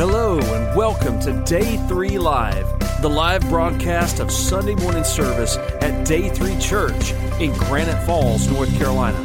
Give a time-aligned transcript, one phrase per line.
[0.00, 2.66] Hello, and welcome to Day 3 Live,
[3.02, 8.74] the live broadcast of Sunday morning service at Day 3 Church in Granite Falls, North
[8.78, 9.20] Carolina.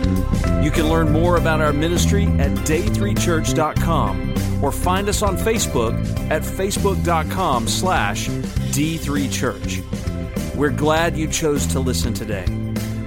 [0.61, 5.93] You can learn more about our ministry at day3church.com or find us on Facebook
[6.29, 10.55] at facebook.com slash d3church.
[10.55, 12.43] We're glad you chose to listen today.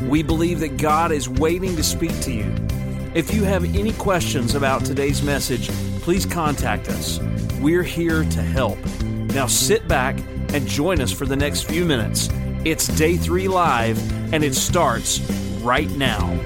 [0.09, 2.51] We believe that God is waiting to speak to you.
[3.15, 5.69] If you have any questions about today's message,
[6.01, 7.21] please contact us.
[7.61, 8.79] We're here to help.
[9.03, 10.17] Now sit back
[10.55, 12.29] and join us for the next few minutes.
[12.65, 15.19] It's Day 3 Live, and it starts
[15.61, 16.39] right now.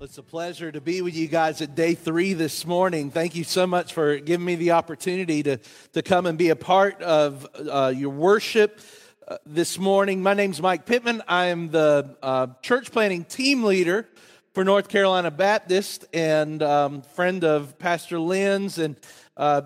[0.00, 3.12] It's a pleasure to be with you guys at day three this morning.
[3.12, 5.58] Thank you so much for giving me the opportunity to,
[5.92, 8.80] to come and be a part of uh, your worship
[9.28, 10.24] uh, this morning.
[10.24, 11.22] My name's Mike Pittman.
[11.28, 14.08] I am the uh, church planting team leader
[14.54, 18.78] for North Carolina Baptist and um, friend of Pastor Lynn's.
[18.78, 18.96] And
[19.36, 19.62] uh,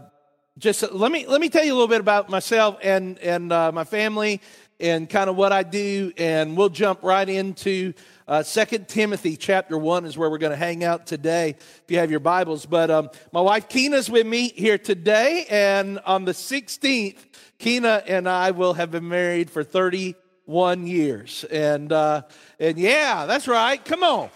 [0.57, 3.71] just let me let me tell you a little bit about myself and and uh,
[3.71, 4.41] my family
[4.81, 7.93] and kind of what I do, and we'll jump right into.
[8.27, 11.51] Uh, Second Timothy chapter one is where we're going to hang out today.
[11.59, 15.99] If you have your Bibles, but um, my wife Keena's with me here today, and
[16.07, 17.19] on the 16th,
[17.59, 22.23] Kina and I will have been married for 31 years, and uh,
[22.59, 23.85] and yeah, that's right.
[23.85, 24.31] Come on,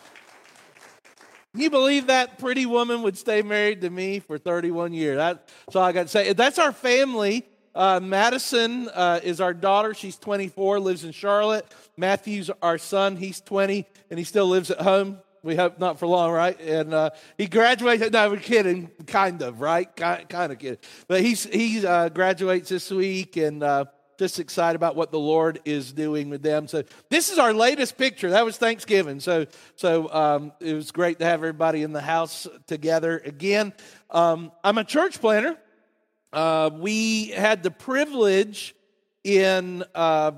[1.55, 5.17] you believe that pretty woman would stay married to me for 31 years?
[5.19, 6.33] That's all I got to say.
[6.33, 7.47] That's our family.
[7.75, 9.95] Uh, Madison uh, is our daughter.
[9.95, 11.67] She's 24, lives in Charlotte.
[11.97, 13.17] Matthew's our son.
[13.17, 15.19] He's 20, and he still lives at home.
[15.43, 16.59] We hope not for long, right?
[16.61, 18.13] And uh, he graduated.
[18.13, 19.95] No, we're kidding, kind of, right?
[19.97, 20.79] Kind, kind of kidding.
[21.09, 23.87] But he's he uh, graduates this week, and uh,
[24.23, 26.69] just excited about what the Lord is doing with them.
[26.69, 28.31] So this is our latest picture.
[28.31, 29.19] That was Thanksgiving.
[29.19, 33.73] So so um, it was great to have everybody in the house together again.
[34.11, 35.59] Um, I'm a church planter.
[36.33, 38.77] Uh, we had the privilege
[39.25, 40.31] in uh,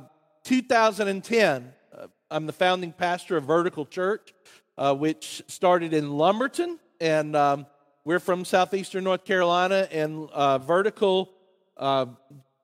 [0.44, 1.75] 2010.
[1.92, 4.32] Uh, I'm the founding pastor of Vertical Church,
[4.78, 7.66] uh, which started in Lumberton, and um,
[8.06, 9.86] we're from southeastern North Carolina.
[9.91, 11.34] And uh, Vertical
[11.76, 12.06] uh,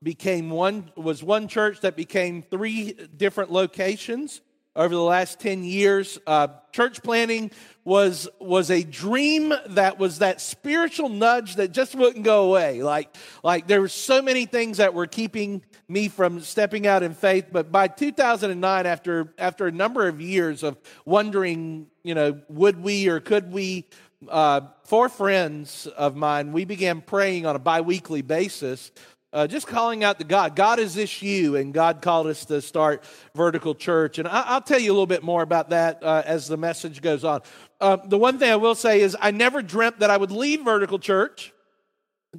[0.02, 4.40] became one was one church that became three different locations
[4.76, 6.18] over the last 10 years.
[6.26, 7.50] Uh, church planting
[7.84, 12.82] was was a dream that was that spiritual nudge that just wouldn't go away.
[12.82, 17.14] Like like there were so many things that were keeping me from stepping out in
[17.14, 17.46] faith.
[17.52, 23.08] But by 2009 after after a number of years of wondering you know would we
[23.08, 23.86] or could we
[24.28, 28.92] uh, four friends of mine we began praying on a biweekly basis
[29.32, 30.56] uh, just calling out to God.
[30.56, 31.56] God, is this you?
[31.56, 33.04] And God called us to start
[33.34, 34.18] Vertical Church.
[34.18, 37.00] And I, will tell you a little bit more about that uh, as the message
[37.00, 37.42] goes on.
[37.80, 40.64] Uh, the one thing I will say is I never dreamt that I would leave
[40.64, 41.52] Vertical Church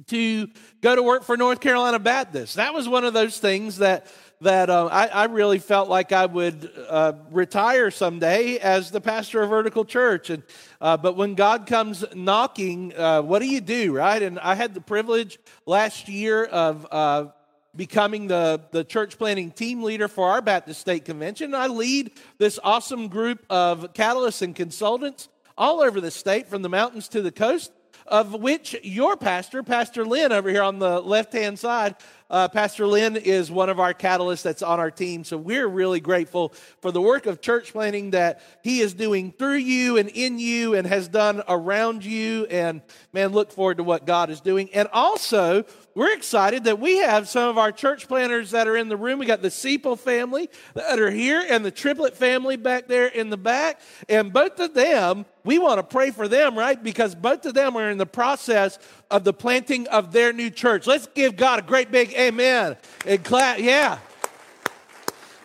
[0.08, 0.48] to
[0.80, 2.56] go to work for North Carolina Baptist.
[2.56, 4.06] That was one of those things that
[4.42, 9.42] that uh, I, I, really felt like I would uh, retire someday as the pastor
[9.42, 10.30] of Vertical Church.
[10.30, 10.42] And,
[10.80, 14.20] uh, but when God comes knocking, uh, what do you do, right?
[14.20, 17.26] And I had the privilege last year of uh,
[17.76, 21.54] becoming the, the church planting team leader for our Baptist State Convention.
[21.54, 26.68] I lead this awesome group of catalysts and consultants all over the state, from the
[26.68, 27.70] mountains to the coast
[28.06, 31.96] of which your pastor, Pastor Lynn, over here on the left hand side,
[32.32, 35.22] uh, Pastor Lynn is one of our catalysts that's on our team.
[35.22, 39.56] So we're really grateful for the work of church planting that he is doing through
[39.56, 42.46] you and in you and has done around you.
[42.46, 42.80] And
[43.12, 44.70] man, look forward to what God is doing.
[44.72, 45.64] And also,
[45.94, 49.18] we're excited that we have some of our church planters that are in the room.
[49.18, 53.28] We got the Seeple family that are here and the Triplet family back there in
[53.28, 53.80] the back.
[54.08, 56.82] And both of them, we want to pray for them, right?
[56.82, 58.78] Because both of them are in the process
[59.10, 60.86] of the planting of their new church.
[60.86, 62.76] Let's give God a great big amen
[63.06, 63.58] and clap.
[63.58, 63.98] Yeah.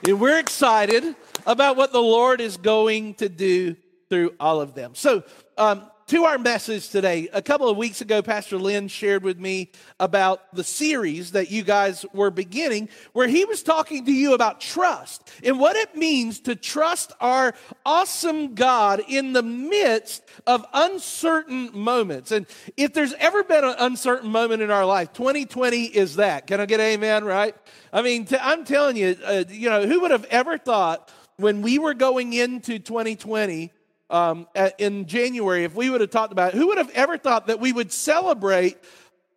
[0.07, 1.15] And we're excited
[1.45, 3.75] about what the Lord is going to do
[4.09, 4.95] through all of them.
[4.95, 5.23] So,
[5.57, 7.27] um, to our message today.
[7.33, 11.63] A couple of weeks ago, Pastor Lynn shared with me about the series that you
[11.63, 16.39] guys were beginning, where he was talking to you about trust and what it means
[16.41, 17.53] to trust our
[17.85, 22.31] awesome God in the midst of uncertain moments.
[22.31, 22.45] And
[22.77, 26.47] if there's ever been an uncertain moment in our life, 2020 is that.
[26.47, 27.53] Can I get amen, right?
[27.91, 31.79] I mean, I'm telling you, uh, you know, who would have ever thought when we
[31.79, 33.73] were going into 2020
[34.09, 37.47] um, in January, if we would have talked about it, who would have ever thought
[37.47, 38.77] that we would celebrate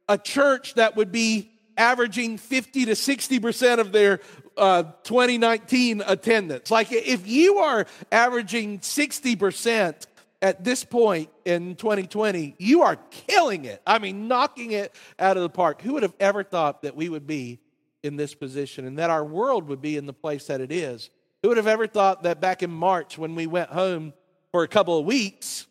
[0.08, 4.20] a church that would be averaging 50 to 60% of their
[4.56, 6.70] uh, 2019 attendance?
[6.70, 10.06] Like, if you are averaging 60%
[10.42, 13.82] at this point in 2020, you are killing it.
[13.86, 15.82] I mean, knocking it out of the park.
[15.82, 17.58] Who would have ever thought that we would be
[18.02, 21.10] in this position and that our world would be in the place that it is?
[21.42, 24.12] Who would have ever thought that back in March when we went home
[24.52, 25.66] for a couple of weeks,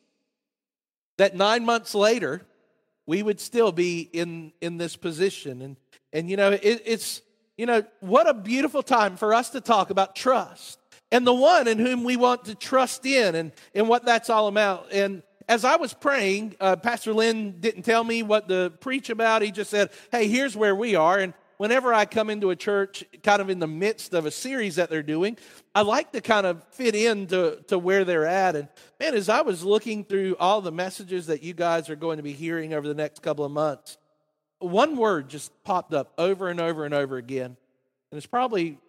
[1.18, 2.46] that nine months later,
[3.06, 5.62] we would still be in, in this position?
[5.62, 5.78] And,
[6.14, 7.22] and you know, it, it's,
[7.58, 10.80] you know, what a beautiful time for us to talk about trust
[11.12, 14.48] and the one in whom we want to trust in and, and what that's all
[14.48, 14.92] about.
[14.92, 19.42] And as I was praying, uh, Pastor Lynn didn't tell me what to preach about.
[19.42, 21.18] He just said, Hey, here's where we are.
[21.18, 24.78] And whenever I come into a church kind of in the midst of a series
[24.78, 25.38] that they're doing,
[25.76, 28.56] I like to kind of fit into to where they're at.
[28.56, 28.68] And
[29.00, 32.24] man, as I was looking through all the messages that you guys are going to
[32.24, 34.00] be hearing over the next couple of months,
[34.58, 37.56] one word just popped up over and over and over again.
[38.12, 38.80] And it's probably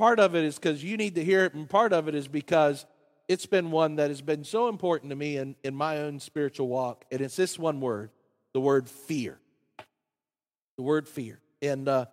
[0.00, 2.26] Part of it is because you need to hear it, and part of it is
[2.26, 2.86] because
[3.28, 6.68] it's been one that has been so important to me in, in my own spiritual
[6.68, 7.04] walk.
[7.12, 8.08] And it's this one word
[8.54, 9.38] the word fear.
[10.78, 11.38] The word fear.
[11.60, 12.06] And uh,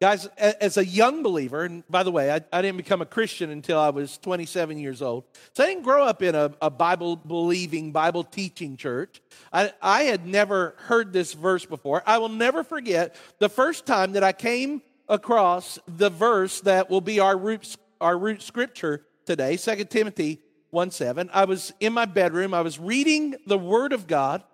[0.00, 3.50] guys, as a young believer, and by the way, I, I, didn't become a Christian
[3.50, 5.24] until I was 27 years old.
[5.54, 9.20] So I didn't grow up in a, a Bible believing, Bible teaching church.
[9.52, 12.02] I, I had never heard this verse before.
[12.06, 17.00] I will never forget the first time that I came across the verse that will
[17.00, 20.40] be our root, our root scripture today, 2 Timothy
[20.70, 21.30] 1 7.
[21.32, 24.44] I was in my bedroom, I was reading the Word of God.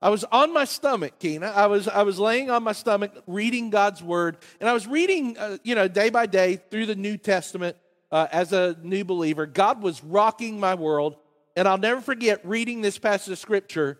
[0.00, 1.46] I was on my stomach, Keena.
[1.46, 5.36] I was, I was laying on my stomach reading God's Word, and I was reading,
[5.36, 7.76] uh, you know, day by day through the New Testament
[8.12, 9.44] uh, as a new believer.
[9.44, 11.16] God was rocking my world,
[11.56, 13.98] and I'll never forget reading this passage of Scripture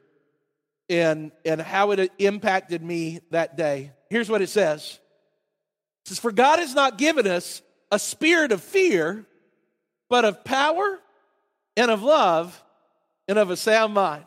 [0.88, 3.90] and, and how it impacted me that day.
[4.08, 5.00] Here's what it says
[6.04, 7.60] says, For God has not given us
[7.90, 9.26] a spirit of fear,
[10.08, 11.00] but of power
[11.76, 12.62] and of love
[13.26, 14.24] and of a sound mind.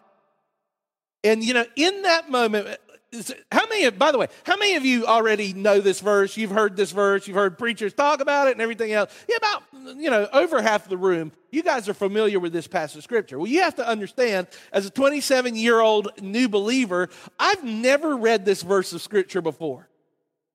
[1.24, 2.78] And you know, in that moment,
[3.52, 6.38] how many by the way, how many of you already know this verse?
[6.38, 9.14] You've heard this verse, you've heard preachers talk about it and everything else.
[9.28, 9.64] Yeah, about,
[9.98, 13.38] you know, over half the room, you guys are familiar with this passage of scripture.
[13.38, 18.46] Well, you have to understand, as a 27 year old new believer, I've never read
[18.46, 19.90] this verse of scripture before.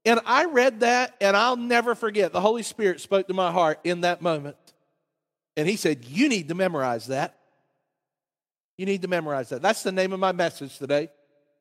[0.07, 2.33] And I read that, and I'll never forget.
[2.33, 4.57] The Holy Spirit spoke to my heart in that moment.
[5.57, 7.36] And He said, You need to memorize that.
[8.79, 9.63] You need to memorize that.
[9.63, 11.09] That's the name of my message today.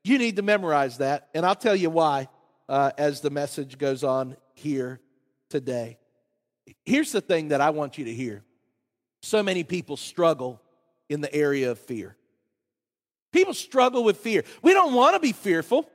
[0.03, 1.29] You need to memorize that.
[1.33, 2.27] And I'll tell you why
[2.67, 4.99] uh, as the message goes on here
[5.49, 5.97] today.
[6.83, 8.43] Here's the thing that I want you to hear
[9.21, 10.61] so many people struggle
[11.09, 12.15] in the area of fear.
[13.31, 14.43] People struggle with fear.
[14.61, 15.89] We don't want to be fearful.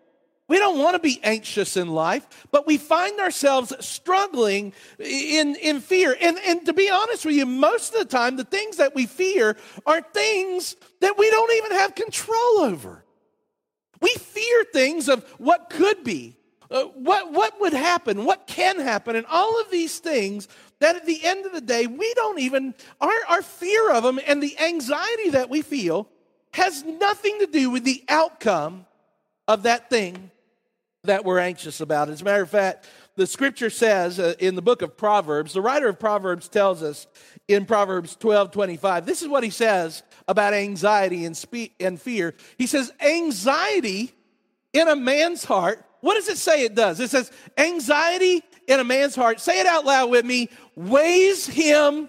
[0.51, 5.81] We don't want to be anxious in life, but we find ourselves struggling in, in
[5.81, 6.17] fear.
[6.21, 9.07] And, and to be honest with you, most of the time, the things that we
[9.07, 9.57] fear
[9.87, 13.05] are things that we don't even have control over.
[14.01, 16.37] We fear things of what could be,
[16.69, 20.49] uh, what, what would happen, what can happen, and all of these things
[20.81, 24.19] that at the end of the day, we don't even, our, our fear of them
[24.27, 26.09] and the anxiety that we feel
[26.55, 28.85] has nothing to do with the outcome
[29.47, 30.33] of that thing
[31.05, 32.09] that we're anxious about.
[32.11, 32.87] As a matter of fact,
[33.17, 37.07] the scripture says uh, in the book of Proverbs, the writer of Proverbs tells us
[37.49, 42.35] in Proverbs 12 25, this is what he says about anxiety and, spe- and fear.
[42.59, 44.13] He says, Anxiety
[44.73, 47.01] in a man's heart, what does it say it does?
[47.01, 52.09] It says, Anxiety in a man's heart, say it out loud with me, weighs him,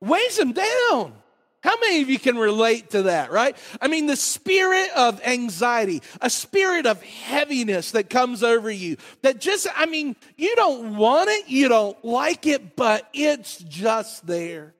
[0.00, 1.14] weighs him down.
[1.62, 3.56] How many of you can relate to that, right?
[3.80, 9.40] I mean, the spirit of anxiety, a spirit of heaviness that comes over you that
[9.40, 14.74] just, I mean, you don't want it, you don't like it, but it's just there.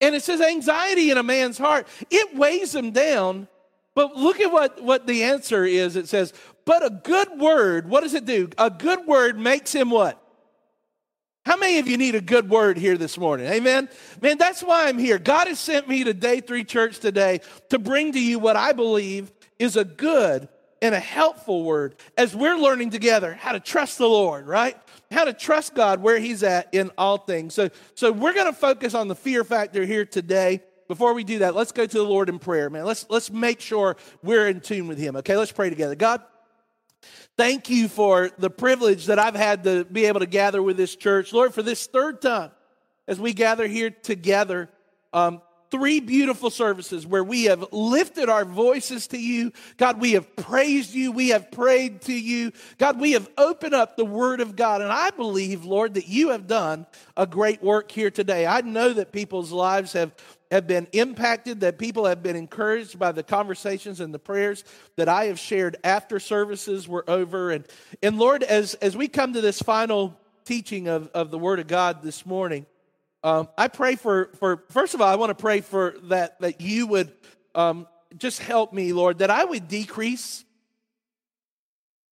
[0.00, 3.48] And it says anxiety in a man's heart, it weighs him down.
[3.94, 5.96] But look at what, what the answer is.
[5.96, 6.32] It says,
[6.64, 8.50] but a good word, what does it do?
[8.58, 10.22] A good word makes him what?
[11.48, 13.46] How many of you need a good word here this morning?
[13.46, 13.88] Amen.
[14.20, 15.18] Man, that's why I'm here.
[15.18, 17.40] God has sent me to Day 3 Church today
[17.70, 20.46] to bring to you what I believe is a good
[20.82, 24.76] and a helpful word as we're learning together how to trust the Lord, right?
[25.10, 27.54] How to trust God where He's at in all things.
[27.54, 30.60] So, so we're going to focus on the fear factor here today.
[30.86, 32.84] Before we do that, let's go to the Lord in prayer, man.
[32.84, 35.16] Let's let's make sure we're in tune with Him.
[35.16, 35.94] Okay, let's pray together.
[35.94, 36.20] God,
[37.38, 40.96] Thank you for the privilege that I've had to be able to gather with this
[40.96, 41.32] church.
[41.32, 42.50] Lord, for this third time,
[43.06, 44.68] as we gather here together,
[45.12, 45.40] um,
[45.70, 49.52] three beautiful services where we have lifted our voices to you.
[49.76, 51.12] God, we have praised you.
[51.12, 52.50] We have prayed to you.
[52.76, 54.82] God, we have opened up the Word of God.
[54.82, 58.48] And I believe, Lord, that you have done a great work here today.
[58.48, 60.12] I know that people's lives have
[60.50, 64.64] have been impacted, that people have been encouraged by the conversations and the prayers
[64.96, 67.50] that I have shared after services were over.
[67.50, 67.66] And,
[68.02, 71.66] and Lord, as, as we come to this final teaching of, of the Word of
[71.66, 72.64] God this morning,
[73.22, 76.60] um, I pray for, for, first of all, I want to pray for that, that
[76.60, 77.12] you would
[77.54, 77.86] um,
[78.16, 80.44] just help me, Lord, that I would decrease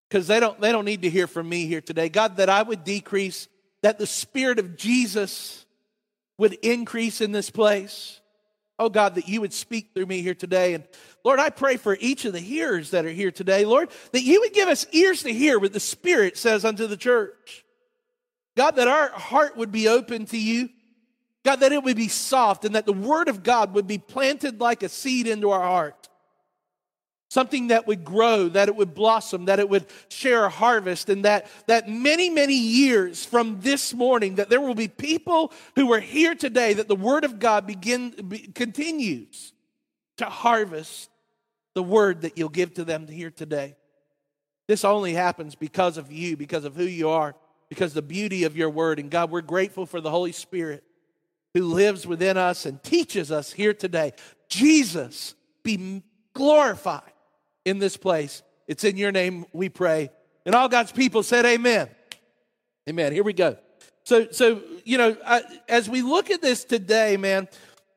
[0.08, 2.08] because they don't, they don't need to hear from me here today.
[2.08, 3.48] God, that I would decrease,
[3.82, 5.64] that the Spirit of Jesus
[6.38, 8.20] would increase in this place.
[8.78, 10.74] Oh God, that you would speak through me here today.
[10.74, 10.84] And
[11.24, 14.40] Lord, I pray for each of the hearers that are here today, Lord, that you
[14.40, 17.64] would give us ears to hear what the Spirit says unto the church.
[18.56, 20.68] God, that our heart would be open to you.
[21.44, 24.60] God, that it would be soft and that the Word of God would be planted
[24.60, 26.08] like a seed into our heart.
[27.28, 31.24] Something that would grow, that it would blossom, that it would share a harvest, and
[31.24, 36.00] that, that many, many years from this morning, that there will be people who are
[36.00, 39.52] here today, that the Word of God begin, be, continues
[40.18, 41.10] to harvest
[41.74, 43.76] the Word that you'll give to them here today.
[44.68, 47.34] This only happens because of you, because of who you are,
[47.68, 49.00] because the beauty of your Word.
[49.00, 50.84] And God, we're grateful for the Holy Spirit
[51.54, 54.12] who lives within us and teaches us here today.
[54.48, 56.02] Jesus, be
[56.34, 57.12] glorified
[57.66, 58.42] in this place.
[58.66, 60.08] It's in your name we pray.
[60.46, 61.90] And all God's people said, Amen.
[62.88, 63.12] Amen.
[63.12, 63.58] Here we go.
[64.04, 67.48] So, so you know, I, as we look at this today, man,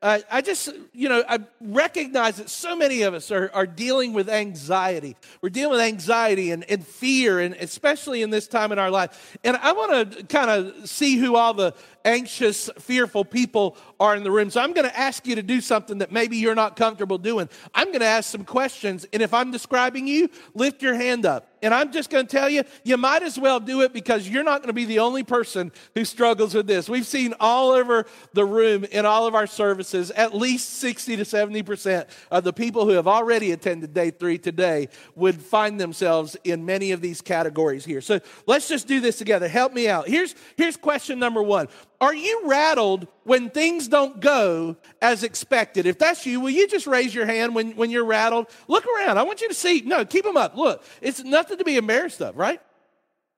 [0.02, 4.14] uh, I just, you know, I recognize that so many of us are, are dealing
[4.14, 5.14] with anxiety.
[5.42, 9.36] We're dealing with anxiety and, and fear, and especially in this time in our life.
[9.44, 14.22] And I want to kind of see who all the anxious, fearful people are in
[14.22, 14.50] the room.
[14.50, 17.48] So I'm going to ask you to do something that maybe you're not comfortable doing.
[17.74, 21.50] I'm going to ask some questions, and if I'm describing you, lift your hand up.
[21.62, 24.44] And I'm just going to tell you, you might as well do it because you're
[24.44, 26.88] not going to be the only person who struggles with this.
[26.88, 31.22] We've seen all over the room in all of our services, at least 60 to
[31.22, 36.64] 70% of the people who have already attended day three today would find themselves in
[36.64, 38.00] many of these categories here.
[38.00, 39.48] So let's just do this together.
[39.48, 40.08] Help me out.
[40.08, 41.68] Here's, here's question number one
[42.00, 45.84] Are you rattled when things don't go as expected?
[45.86, 48.46] If that's you, will you just raise your hand when, when you're rattled?
[48.68, 49.18] Look around.
[49.18, 49.82] I want you to see.
[49.82, 50.56] No, keep them up.
[50.56, 52.60] Look, it's nothing to be embarrassed of, right?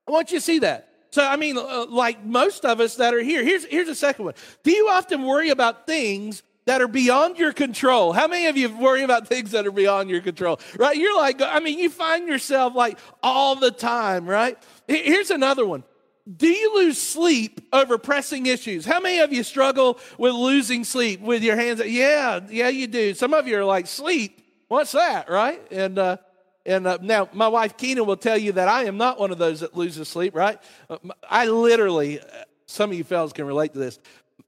[0.07, 0.89] I want you to see that.
[1.11, 4.25] So, I mean, uh, like most of us that are here, here's, here's a second
[4.25, 4.33] one.
[4.63, 8.13] Do you often worry about things that are beyond your control.
[8.13, 10.59] How many of you worry about things that are beyond your control?
[10.77, 10.95] Right?
[10.95, 14.57] You're like, I mean, you find yourself like all the time, right?
[14.87, 15.83] Here's another one.
[16.31, 18.85] Do you lose sleep over pressing issues?
[18.85, 21.81] How many of you struggle with losing sleep with your hands?
[21.85, 23.13] Yeah, yeah, you do.
[23.13, 24.39] Some of you are like, sleep?
[24.69, 25.61] What's that, right?
[25.69, 26.17] And, uh,
[26.65, 29.37] and uh, now, my wife Keena will tell you that I am not one of
[29.37, 30.57] those that loses sleep, right?
[30.89, 30.97] Uh,
[31.29, 32.23] I literally, uh,
[32.67, 33.99] some of you fellas can relate to this.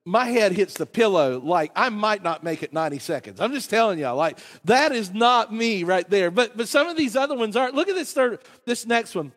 [0.05, 3.41] My head hits the pillow like I might not make it 90 seconds.
[3.41, 6.31] I'm just telling y'all, like that is not me right there.
[6.31, 7.73] But but some of these other ones aren't.
[7.73, 9.31] Look at this third, this next one.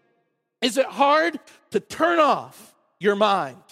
[0.61, 3.63] Is it hard to turn off your mind?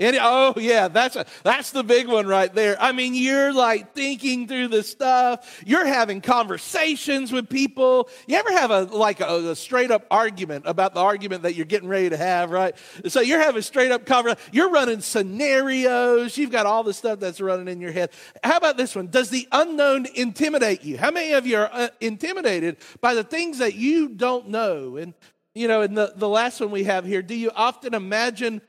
[0.00, 2.80] Any, oh yeah, that's a, that's the big one right there.
[2.80, 5.60] I mean, you're like thinking through the stuff.
[5.66, 8.08] You're having conversations with people.
[8.28, 11.66] You ever have a like a, a, straight up argument about the argument that you're
[11.66, 12.76] getting ready to have, right?
[13.08, 14.40] So you're having straight up conversation.
[14.52, 16.38] You're running scenarios.
[16.38, 18.10] You've got all the stuff that's running in your head.
[18.44, 19.08] How about this one?
[19.08, 20.96] Does the unknown intimidate you?
[20.96, 24.96] How many of you are uh, intimidated by the things that you don't know?
[24.96, 25.12] And
[25.54, 28.62] you know, in the, the last one we have here, do you often imagine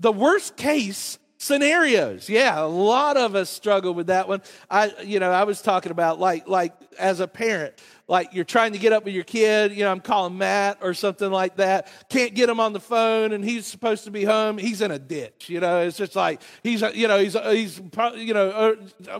[0.00, 2.28] the worst case scenarios?
[2.28, 4.42] Yeah, a lot of us struggle with that one.
[4.70, 7.74] I, you know, I was talking about like, like as a parent,
[8.08, 10.92] like you're trying to get up with your kid, you know, I'm calling Matt or
[10.92, 11.88] something like that.
[12.08, 14.58] Can't get him on the phone and he's supposed to be home.
[14.58, 17.80] He's in a ditch, you know, it's just like he's, you know, he's, he's,
[18.16, 18.76] you know,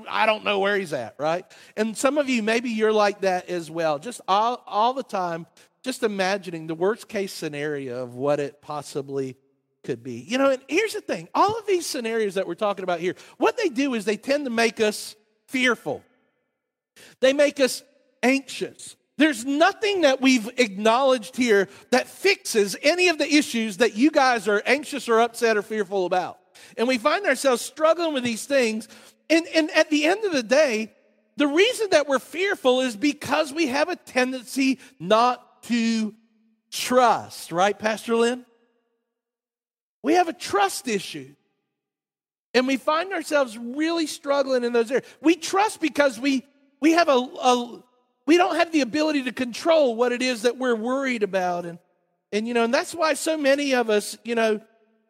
[0.09, 1.45] I don't know where he's at, right?
[1.77, 3.99] And some of you, maybe you're like that as well.
[3.99, 5.47] Just all, all the time
[5.85, 9.37] just imagining the worst case scenario of what it possibly
[9.85, 10.25] could be.
[10.27, 13.15] You know, and here's the thing all of these scenarios that we're talking about here,
[13.37, 15.15] what they do is they tend to make us
[15.47, 16.03] fearful,
[17.21, 17.85] they make us
[18.23, 18.97] anxious.
[19.17, 24.49] There's nothing that we've acknowledged here that fixes any of the issues that you guys
[24.49, 26.41] are anxious or upset or fearful about.
[26.77, 28.89] And we find ourselves struggling with these things.
[29.31, 30.93] And, and at the end of the day,
[31.37, 36.15] the reason that we're fearful is because we have a tendency not to
[36.71, 38.45] trust, right, Pastor Lynn?
[40.03, 41.35] We have a trust issue.
[42.53, 45.07] And we find ourselves really struggling in those areas.
[45.21, 46.45] We trust because we,
[46.81, 47.83] we have a, a
[48.27, 51.67] we don't have the ability to control what it is that we're worried about.
[51.67, 51.79] And,
[52.33, 54.61] and you know, and that's why so many of us, you know,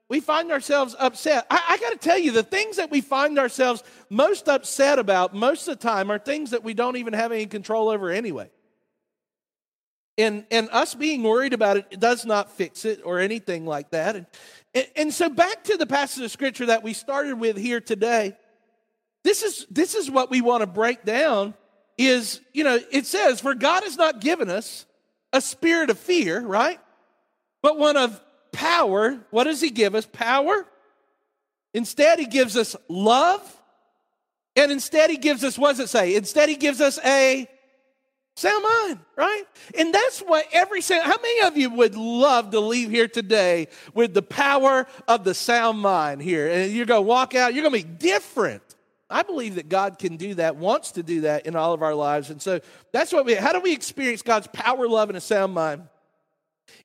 [0.09, 1.47] we find ourselves upset.
[1.51, 5.35] I, I got to tell you, the things that we find ourselves most upset about
[5.35, 8.51] most of the time are things that we don't even have any control over anyway.
[10.17, 14.15] And, and us being worried about it does not fix it or anything like that.
[14.15, 14.27] And,
[14.75, 18.37] and, and so back to the passage of scripture that we started with here today.
[19.25, 21.55] This is, this is what we want to break down
[21.99, 24.87] is, you know, it says, for God has not given us
[25.33, 26.79] a spirit of fear, right?
[27.63, 28.21] But one of
[28.53, 29.19] power.
[29.31, 30.07] What does he give us?
[30.07, 30.67] Power.
[31.73, 33.43] Instead, he gives us love.
[34.55, 36.15] And instead, he gives us, what does it say?
[36.15, 37.49] Instead, he gives us a
[38.37, 39.45] sound mind, right?
[39.79, 43.69] And that's what every sound, how many of you would love to leave here today
[43.95, 46.49] with the power of the sound mind here?
[46.49, 48.63] And you're going to walk out, you're going to be different.
[49.09, 51.95] I believe that God can do that, wants to do that in all of our
[51.95, 52.31] lives.
[52.31, 52.61] And so
[52.93, 55.83] that's what we, how do we experience God's power, love, and a sound mind?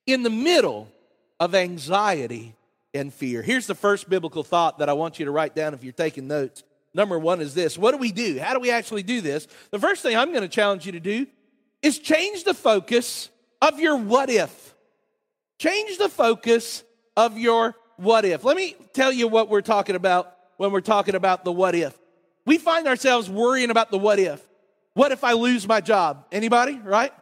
[0.06, 0.91] In the middle
[1.39, 2.56] of anxiety
[2.94, 3.41] and fear.
[3.41, 6.27] Here's the first biblical thought that I want you to write down if you're taking
[6.27, 6.63] notes.
[6.94, 8.39] Number one is this What do we do?
[8.39, 9.48] How do we actually do this?
[9.72, 11.27] The first thing I'm going to challenge you to do
[11.81, 13.29] is change the focus
[13.62, 14.75] of your what if.
[15.59, 16.83] Change the focus
[17.17, 18.43] of your what if.
[18.43, 21.98] Let me tell you what we're talking about when we're talking about the what if.
[22.45, 24.41] We find ourselves worrying about the what if.
[24.93, 26.25] What if I lose my job?
[26.31, 27.13] Anybody, right?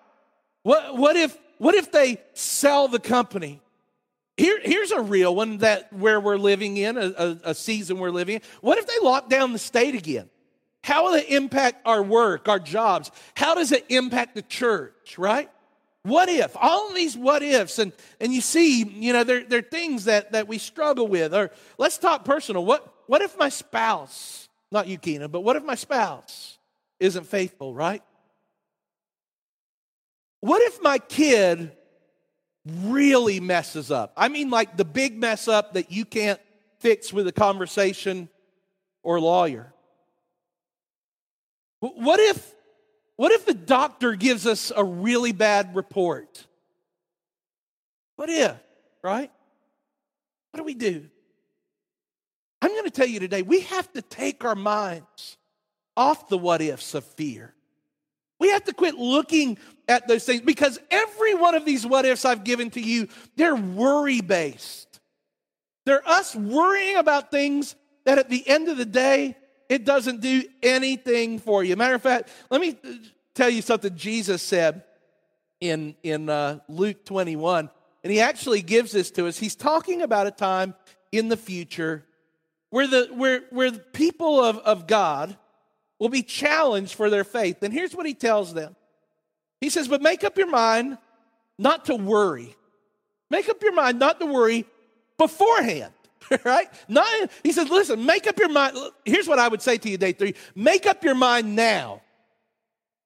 [0.63, 3.61] What, what if what if they sell the company?
[4.37, 8.11] Here, here's a real one that where we're living in, a, a, a season we're
[8.11, 8.41] living in.
[8.61, 10.29] What if they lock down the state again?
[10.83, 13.11] How will it impact our work, our jobs?
[13.35, 15.49] How does it impact the church, right?
[16.03, 16.55] What if?
[16.55, 17.91] All these what ifs, and,
[18.21, 21.33] and you see, you know, they're, they're things that, that we struggle with.
[21.33, 22.63] Or let's talk personal.
[22.63, 26.57] What, what if my spouse, not you, Keena, but what if my spouse
[26.99, 28.01] isn't faithful, right?
[30.39, 31.71] What if my kid
[32.83, 34.13] really messes up.
[34.17, 36.39] I mean, like the big mess up that you can't
[36.79, 38.29] fix with a conversation
[39.03, 39.73] or lawyer.
[41.79, 42.53] What if,
[43.15, 46.45] what if the doctor gives us a really bad report?
[48.15, 48.55] What if,
[49.03, 49.31] right?
[50.51, 51.05] What do we do?
[52.61, 55.37] I'm going to tell you today, we have to take our minds
[55.95, 57.53] off the what ifs of fear.
[58.39, 62.25] We have to quit looking at those things because every one of these what ifs
[62.25, 64.99] I've given to you, they're worry based.
[65.85, 67.75] They're us worrying about things
[68.05, 69.35] that at the end of the day,
[69.69, 71.75] it doesn't do anything for you.
[71.75, 72.77] Matter of fact, let me
[73.33, 74.83] tell you something Jesus said
[75.59, 77.69] in, in uh, Luke 21.
[78.03, 79.37] And he actually gives this to us.
[79.37, 80.75] He's talking about a time
[81.11, 82.05] in the future
[82.69, 85.37] where the, where, where the people of, of God
[85.99, 87.63] will be challenged for their faith.
[87.63, 88.75] And here's what he tells them
[89.61, 90.97] He says, But make up your mind
[91.57, 92.55] not to worry.
[93.29, 94.65] Make up your mind not to worry
[95.17, 95.91] beforehand.
[96.43, 96.67] Right?
[96.87, 97.07] Not,
[97.43, 98.77] he says, listen, make up your mind.
[99.05, 100.35] Here's what I would say to you, day three.
[100.55, 102.01] Make up your mind now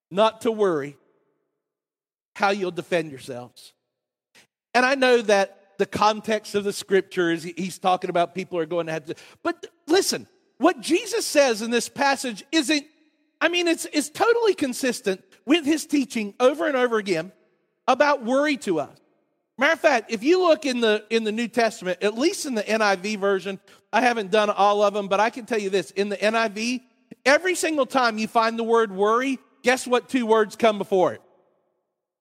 [0.09, 0.97] not to worry
[2.35, 3.73] how you'll defend yourselves.
[4.73, 8.65] And I know that the context of the scripture is he's talking about people are
[8.65, 12.85] going to have to, but listen, what Jesus says in this passage isn't,
[13.39, 17.31] I mean, it's, it's totally consistent with his teaching over and over again
[17.87, 19.00] about worry to us.
[19.61, 22.55] Matter of fact, if you look in the in the New Testament, at least in
[22.55, 23.59] the NIV version,
[23.93, 26.81] I haven't done all of them, but I can tell you this: in the NIV,
[27.27, 31.21] every single time you find the word worry, guess what two words come before it?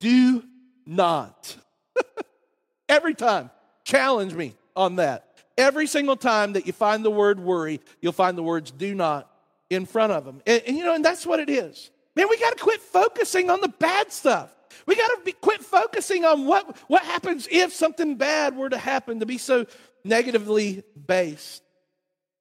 [0.01, 0.45] Do
[0.85, 1.57] not.
[2.91, 3.49] every time.
[3.85, 5.25] Challenge me on that.
[5.57, 9.31] Every single time that you find the word worry, you'll find the words do not
[9.71, 10.43] in front of them.
[10.47, 11.91] And, and you know, and that's what it is.
[12.15, 14.55] Man, we got to quit focusing on the bad stuff.
[14.87, 19.21] We got to quit focusing on what, what happens if something bad were to happen,
[19.21, 19.67] to be so
[20.05, 21.63] negatively based.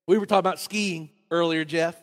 [0.07, 1.95] We were talking about skiing earlier, Jeff,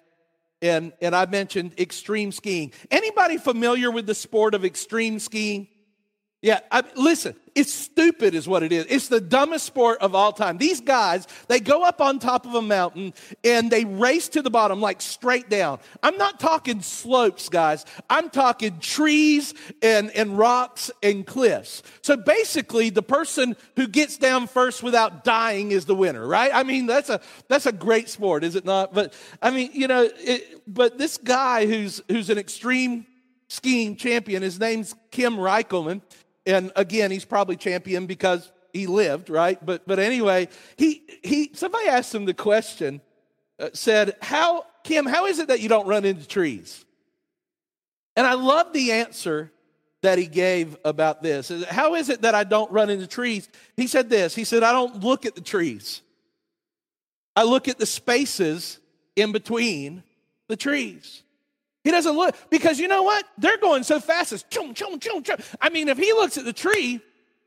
[0.62, 2.72] and, and I mentioned extreme skiing.
[2.90, 5.68] Anybody familiar with the sport of extreme skiing?
[6.42, 8.84] Yeah, I, listen, it's stupid, is what it is.
[8.90, 10.58] It's the dumbest sport of all time.
[10.58, 14.50] These guys, they go up on top of a mountain and they race to the
[14.50, 15.78] bottom, like straight down.
[16.02, 17.86] I'm not talking slopes, guys.
[18.10, 21.82] I'm talking trees and, and rocks and cliffs.
[22.02, 26.50] So basically, the person who gets down first without dying is the winner, right?
[26.52, 28.92] I mean, that's a, that's a great sport, is it not?
[28.92, 33.06] But I mean, you know, it, but this guy who's, who's an extreme
[33.48, 36.02] skiing champion, his name's Kim Reichelman.
[36.46, 39.64] And again, he's probably champion because he lived, right?
[39.64, 43.00] But but anyway, he he somebody asked him the question,
[43.58, 46.84] uh, said, How, Kim, how is it that you don't run into trees?
[48.16, 49.52] And I love the answer
[50.02, 51.50] that he gave about this.
[51.68, 53.48] How is it that I don't run into trees?
[53.76, 56.02] He said this He said, I don't look at the trees,
[57.34, 58.78] I look at the spaces
[59.16, 60.02] in between
[60.48, 61.22] the trees.
[61.86, 63.24] He doesn't look because you know what?
[63.38, 64.32] They're going so fast.
[64.32, 65.38] It's chum, chum, chum, chum.
[65.60, 67.00] I mean, if he looks at the tree,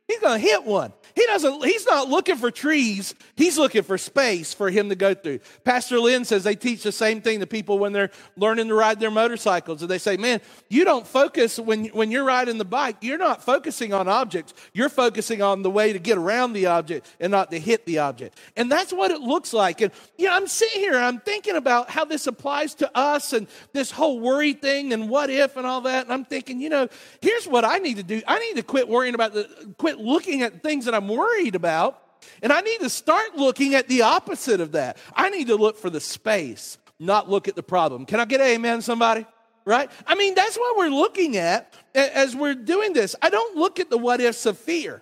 [0.09, 0.91] he's going to hit one.
[1.15, 3.13] He doesn't, he's not looking for trees.
[3.35, 5.39] He's looking for space for him to go through.
[5.63, 8.99] Pastor Lynn says they teach the same thing to people when they're learning to ride
[8.99, 9.81] their motorcycles.
[9.81, 13.43] And they say, man, you don't focus when, when you're riding the bike, you're not
[13.43, 14.53] focusing on objects.
[14.73, 17.99] You're focusing on the way to get around the object and not to hit the
[17.99, 18.37] object.
[18.55, 19.81] And that's what it looks like.
[19.81, 23.47] And, you know, I'm sitting here, I'm thinking about how this applies to us and
[23.73, 26.05] this whole worry thing and what if and all that.
[26.05, 26.87] And I'm thinking, you know,
[27.21, 28.21] here's what I need to do.
[28.27, 32.01] I need to quit worrying about the, quit looking at things that I'm worried about.
[32.41, 34.97] And I need to start looking at the opposite of that.
[35.13, 38.05] I need to look for the space, not look at the problem.
[38.05, 39.25] Can I get amen, somebody?
[39.65, 39.89] Right?
[40.07, 43.15] I mean, that's what we're looking at as we're doing this.
[43.21, 45.01] I don't look at the what ifs of fear.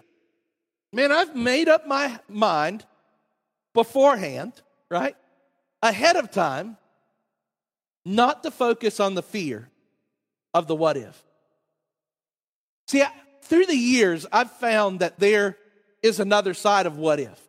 [0.92, 2.86] Man, I've made up my mind
[3.74, 4.54] beforehand,
[4.90, 5.16] right?
[5.82, 6.78] Ahead of time,
[8.06, 9.70] not to focus on the fear
[10.54, 11.24] of the what if.
[12.88, 13.04] See,
[13.48, 15.58] through the years, I've found that there
[16.02, 17.42] is another side of what if.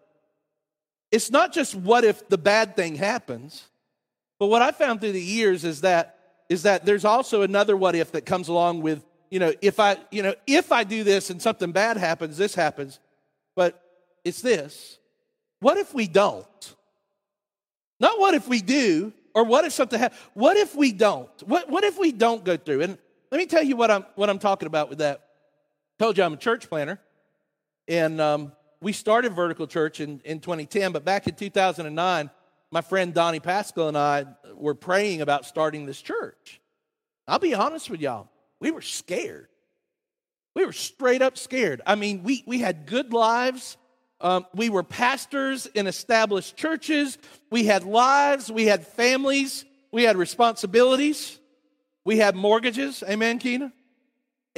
[1.11, 3.65] It's not just what if the bad thing happens,
[4.39, 6.15] but what I found through the years is that
[6.49, 9.99] is that there's also another what if that comes along with, you know, if I,
[10.11, 12.99] you know, if I do this and something bad happens, this happens.
[13.55, 13.83] But
[14.25, 14.99] it's this.
[15.61, 16.75] What if we don't?
[18.01, 20.21] Not what if we do, or what if something happens.
[20.35, 21.29] What if we don't?
[21.45, 22.83] What, what if we don't go through?
[22.83, 22.99] And
[23.31, 25.28] let me tell you what I'm what I'm talking about with that.
[25.99, 27.01] Told you I'm a church planter.
[27.89, 32.31] And um, we started Vertical Church in, in 2010, but back in 2009,
[32.71, 36.61] my friend Donnie Pascal and I were praying about starting this church.
[37.27, 38.29] I'll be honest with y'all,
[38.61, 39.49] we were scared.
[40.55, 41.81] We were straight up scared.
[41.87, 43.77] I mean, we, we had good lives.
[44.21, 47.19] Um, we were pastors in established churches.
[47.51, 48.53] We had lives.
[48.53, 49.65] We had families.
[49.91, 51.39] We had responsibilities.
[52.05, 53.03] We had mortgages.
[53.09, 53.73] Amen, Keena?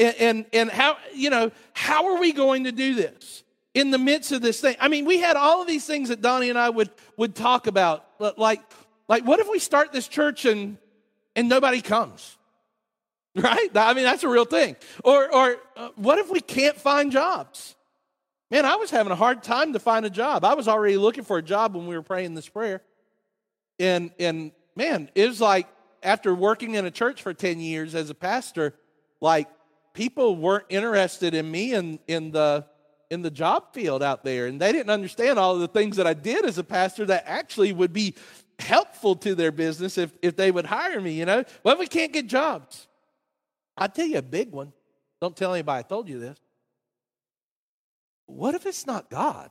[0.00, 3.98] And, and, and how, you know, how are we going to do this in the
[3.98, 4.74] midst of this thing?
[4.80, 7.66] I mean, we had all of these things that Donnie and I would, would talk
[7.66, 8.06] about.
[8.18, 8.62] Like,
[9.08, 10.78] like, what if we start this church and,
[11.36, 12.36] and nobody comes?
[13.36, 13.70] Right?
[13.76, 14.74] I mean, that's a real thing.
[15.04, 17.76] Or, or uh, what if we can't find jobs?
[18.50, 20.44] Man, I was having a hard time to find a job.
[20.44, 22.82] I was already looking for a job when we were praying this prayer.
[23.78, 25.68] And, and man, it was like
[26.02, 28.74] after working in a church for 10 years as a pastor,
[29.20, 29.46] like
[29.92, 32.66] people weren't interested in me in, in the
[33.10, 36.06] in the job field out there and they didn't understand all of the things that
[36.06, 38.14] i did as a pastor that actually would be
[38.60, 41.44] helpful to their business if, if they would hire me you know?
[41.64, 42.86] Well we can't get jobs.
[43.76, 44.72] I'll tell you a big one.
[45.20, 46.38] Don't tell anybody i told you this.
[48.26, 49.50] What if it's not god?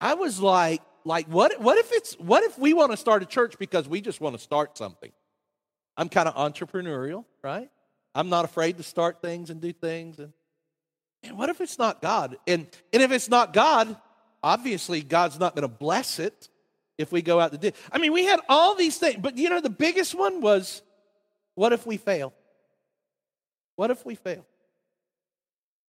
[0.00, 3.26] I was like like what, what if it's what if we want to start a
[3.26, 5.12] church because we just want to start something
[6.00, 7.68] I'm kind of entrepreneurial, right?
[8.14, 10.18] I'm not afraid to start things and do things.
[10.18, 10.32] And,
[11.22, 12.38] and what if it's not God?
[12.46, 13.94] And, and if it's not God,
[14.42, 16.48] obviously God's not going to bless it
[16.96, 17.72] if we go out to do.
[17.92, 20.80] I mean, we had all these things, but you know, the biggest one was
[21.54, 22.32] what if we fail?
[23.76, 24.46] What if we fail?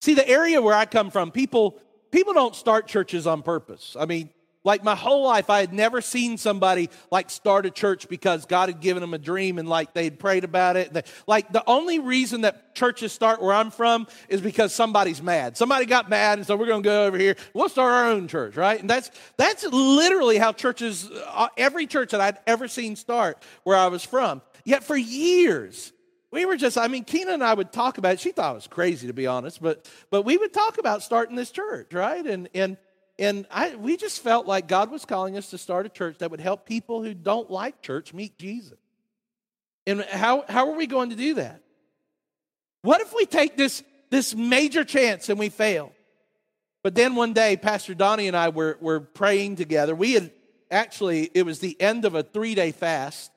[0.02, 3.96] See, the area where I come from, people people don't start churches on purpose.
[3.98, 4.28] I mean,
[4.64, 8.68] like my whole life, I had never seen somebody like start a church because God
[8.68, 11.06] had given them a dream and like they'd prayed about it.
[11.26, 15.56] Like the only reason that churches start where I'm from is because somebody's mad.
[15.56, 17.36] Somebody got mad, and so we're going to go over here.
[17.54, 18.80] We'll start our own church, right?
[18.80, 23.76] And that's that's literally how churches, uh, every church that I'd ever seen start where
[23.76, 24.42] I was from.
[24.64, 25.92] Yet for years,
[26.30, 28.20] we were just, I mean, Keena and I would talk about it.
[28.20, 31.36] She thought I was crazy, to be honest, but but we would talk about starting
[31.36, 32.24] this church, right?
[32.24, 32.76] And and
[33.18, 36.30] and I, we just felt like God was calling us to start a church that
[36.30, 38.78] would help people who don't like church meet Jesus.
[39.86, 41.60] And how, how are we going to do that?
[42.82, 45.92] What if we take this, this major chance and we fail?
[46.82, 49.94] But then one day, Pastor Donnie and I were, were praying together.
[49.94, 50.32] We had
[50.70, 53.30] actually, it was the end of a three day fast.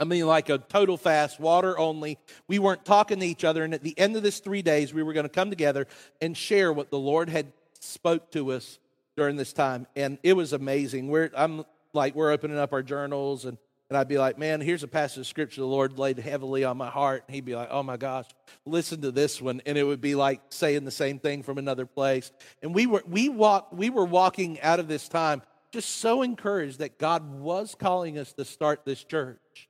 [0.00, 2.18] I mean, like a total fast, water only.
[2.46, 3.64] We weren't talking to each other.
[3.64, 5.88] And at the end of this three days, we were going to come together
[6.20, 8.78] and share what the Lord had spoke to us
[9.16, 11.08] during this time, and it was amazing.
[11.08, 13.58] We're I'm like we're opening up our journals, and
[13.90, 16.76] and I'd be like, man, here's a passage of scripture the Lord laid heavily on
[16.76, 18.26] my heart, and He'd be like, oh my gosh,
[18.66, 21.86] listen to this one, and it would be like saying the same thing from another
[21.86, 22.30] place.
[22.62, 26.78] And we were we walk we were walking out of this time just so encouraged
[26.78, 29.68] that God was calling us to start this church.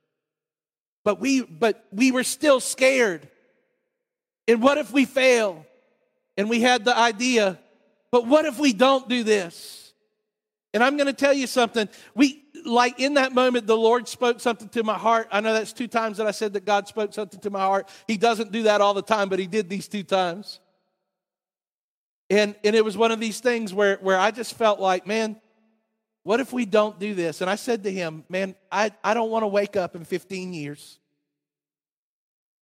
[1.03, 3.27] But we but we were still scared.
[4.47, 5.65] And what if we fail?
[6.37, 7.59] And we had the idea,
[8.11, 9.93] but what if we don't do this?
[10.73, 11.89] And I'm going to tell you something.
[12.13, 15.27] We like in that moment the Lord spoke something to my heart.
[15.31, 17.89] I know that's two times that I said that God spoke something to my heart.
[18.07, 20.59] He doesn't do that all the time, but he did these two times.
[22.29, 25.39] And and it was one of these things where where I just felt like, man,
[26.23, 27.41] what if we don't do this?
[27.41, 30.53] And I said to him, Man, I, I don't want to wake up in 15
[30.53, 30.99] years.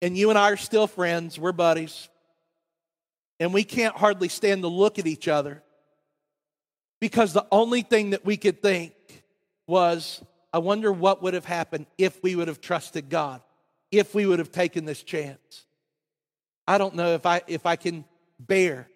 [0.02, 2.08] And you and I are still friends, we're buddies.
[3.40, 5.64] And we can't hardly stand to look at each other
[7.00, 8.94] because the only thing that we could think
[9.68, 13.42] was, I wonder what would have happened if we would have trusted God,
[13.92, 15.66] if we would have taken this chance.
[16.68, 18.06] I don't know if I, if I can
[18.40, 18.88] bear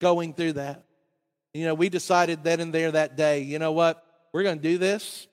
[0.00, 0.84] going through that.
[1.52, 4.04] You know, we decided then and there that day, you know what?
[4.32, 5.26] We're going to do this.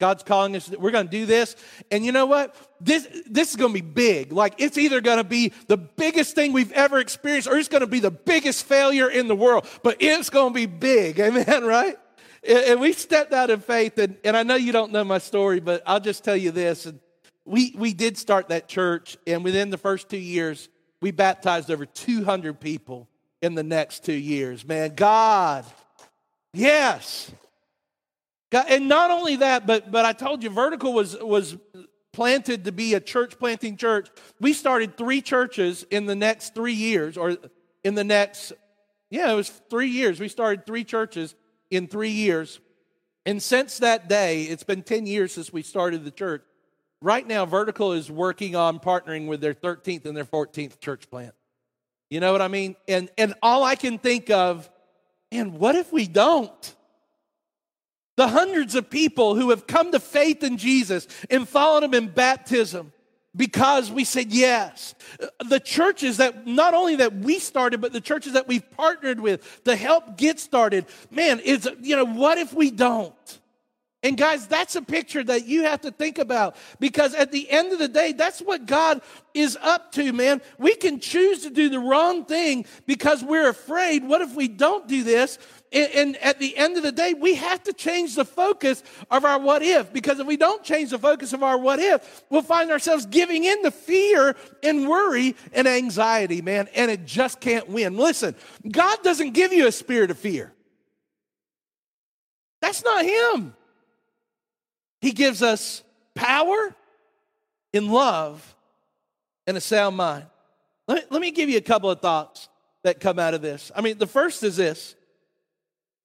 [0.00, 1.54] God's calling us, we're going to do this.
[1.90, 2.56] And you know what?
[2.80, 4.32] This, this is going to be big.
[4.32, 7.82] Like, it's either going to be the biggest thing we've ever experienced or it's going
[7.82, 9.68] to be the biggest failure in the world.
[9.82, 11.20] But it's going to be big.
[11.20, 11.96] Amen, right?
[12.42, 13.98] And we stepped out in faith.
[13.98, 16.90] And, and I know you don't know my story, but I'll just tell you this.
[17.44, 19.18] We, we did start that church.
[19.26, 20.70] And within the first two years,
[21.02, 23.06] we baptized over 200 people
[23.42, 24.66] in the next two years.
[24.66, 25.66] Man, God,
[26.54, 27.30] yes.
[28.50, 31.56] God, and not only that, but but I told you, Vertical was was
[32.12, 34.08] planted to be a church planting church.
[34.40, 37.36] We started three churches in the next three years, or
[37.84, 38.52] in the next,
[39.10, 40.20] yeah, it was three years.
[40.20, 41.34] We started three churches
[41.70, 42.60] in three years.
[43.26, 46.42] And since that day, it's been 10 years since we started the church.
[47.02, 51.34] Right now, Vertical is working on partnering with their 13th and their 14th church plant.
[52.08, 52.76] You know what I mean?
[52.88, 54.68] And, and all I can think of,
[55.30, 56.74] and what if we don't?
[58.20, 62.08] The hundreds of people who have come to faith in Jesus and followed him in
[62.08, 62.92] baptism
[63.34, 64.94] because we said yes.
[65.48, 69.64] The churches that not only that we started, but the churches that we've partnered with
[69.64, 70.84] to help get started.
[71.10, 73.39] Man, it's, you know, what if we don't?
[74.02, 77.70] And guys, that's a picture that you have to think about because at the end
[77.72, 79.02] of the day, that's what God
[79.34, 80.40] is up to, man.
[80.58, 84.02] We can choose to do the wrong thing because we're afraid.
[84.02, 85.38] What if we don't do this?
[85.72, 89.38] And, at the end of the day, we have to change the focus of our
[89.38, 92.72] what if because if we don't change the focus of our what if, we'll find
[92.72, 94.34] ourselves giving in to fear
[94.64, 97.96] and worry and anxiety, man, and it just can't win.
[97.96, 98.34] Listen,
[98.68, 100.52] God doesn't give you a spirit of fear.
[102.60, 103.54] That's not Him.
[105.00, 105.82] He gives us
[106.14, 106.74] power
[107.72, 108.54] in love
[109.46, 110.26] and a sound mind.
[110.86, 112.48] Let me, let me give you a couple of thoughts
[112.82, 113.70] that come out of this.
[113.74, 114.94] I mean, the first is this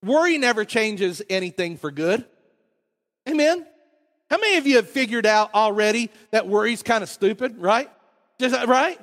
[0.04, 2.26] worry never changes anything for good.
[3.28, 3.66] Amen?
[4.30, 7.90] How many of you have figured out already that worry's kind of stupid, right?
[8.40, 9.00] Just, right?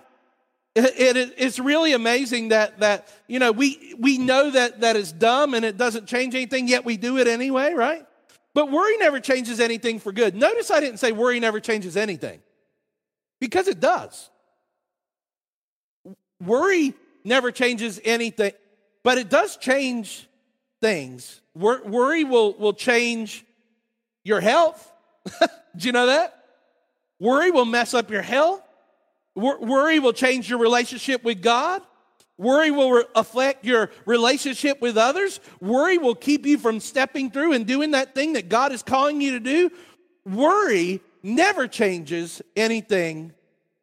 [0.74, 5.12] It, it, it's really amazing that, that you know, we, we know that, that is
[5.12, 8.06] dumb and it doesn't change anything, yet we do it anyway, right?
[8.54, 10.34] But worry never changes anything for good.
[10.34, 12.40] Notice I didn't say worry never changes anything,
[13.40, 14.30] because it does.
[16.44, 18.52] Worry never changes anything,
[19.02, 20.28] but it does change
[20.80, 21.40] things.
[21.54, 23.44] worry will, will change
[24.24, 24.92] your health.
[25.40, 26.44] Do you know that?
[27.20, 28.60] Worry will mess up your health.
[29.34, 31.82] worry will change your relationship with God.
[32.42, 35.38] Worry will re- affect your relationship with others.
[35.60, 39.20] Worry will keep you from stepping through and doing that thing that God is calling
[39.20, 39.70] you to do.
[40.26, 43.32] Worry never changes anything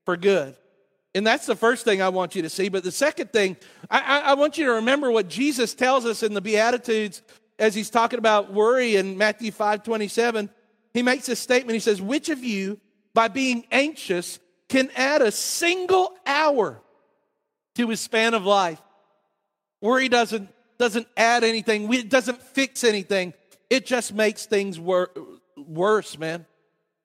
[0.03, 0.57] for good.
[1.15, 2.67] And that's the first thing I want you to see.
[2.67, 3.55] But the second thing,
[3.89, 7.21] I, I, I want you to remember what Jesus tells us in the Beatitudes
[7.59, 10.49] as he's talking about worry in Matthew 5 27.
[10.93, 11.75] He makes a statement.
[11.75, 12.77] He says, Which of you,
[13.13, 16.81] by being anxious, can add a single hour
[17.75, 18.81] to his span of life.
[19.81, 23.33] Worry doesn't, doesn't add anything, it doesn't fix anything.
[23.69, 25.11] It just makes things wor-
[25.55, 26.45] worse, man.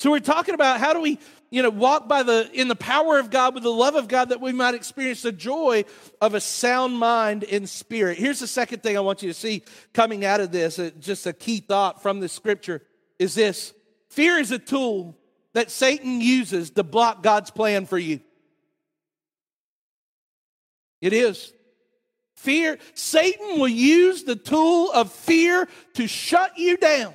[0.00, 1.18] So we're talking about how do we,
[1.50, 4.30] you know, walk by the in the power of God with the love of God
[4.30, 5.84] that we might experience the joy
[6.20, 8.18] of a sound mind and spirit.
[8.18, 11.26] Here's the second thing I want you to see coming out of this, uh, just
[11.26, 12.82] a key thought from the scripture
[13.18, 13.72] is this.
[14.10, 15.16] Fear is a tool
[15.54, 18.20] that Satan uses to block God's plan for you.
[21.00, 21.52] It is.
[22.36, 27.14] Fear, Satan will use the tool of fear to shut you down.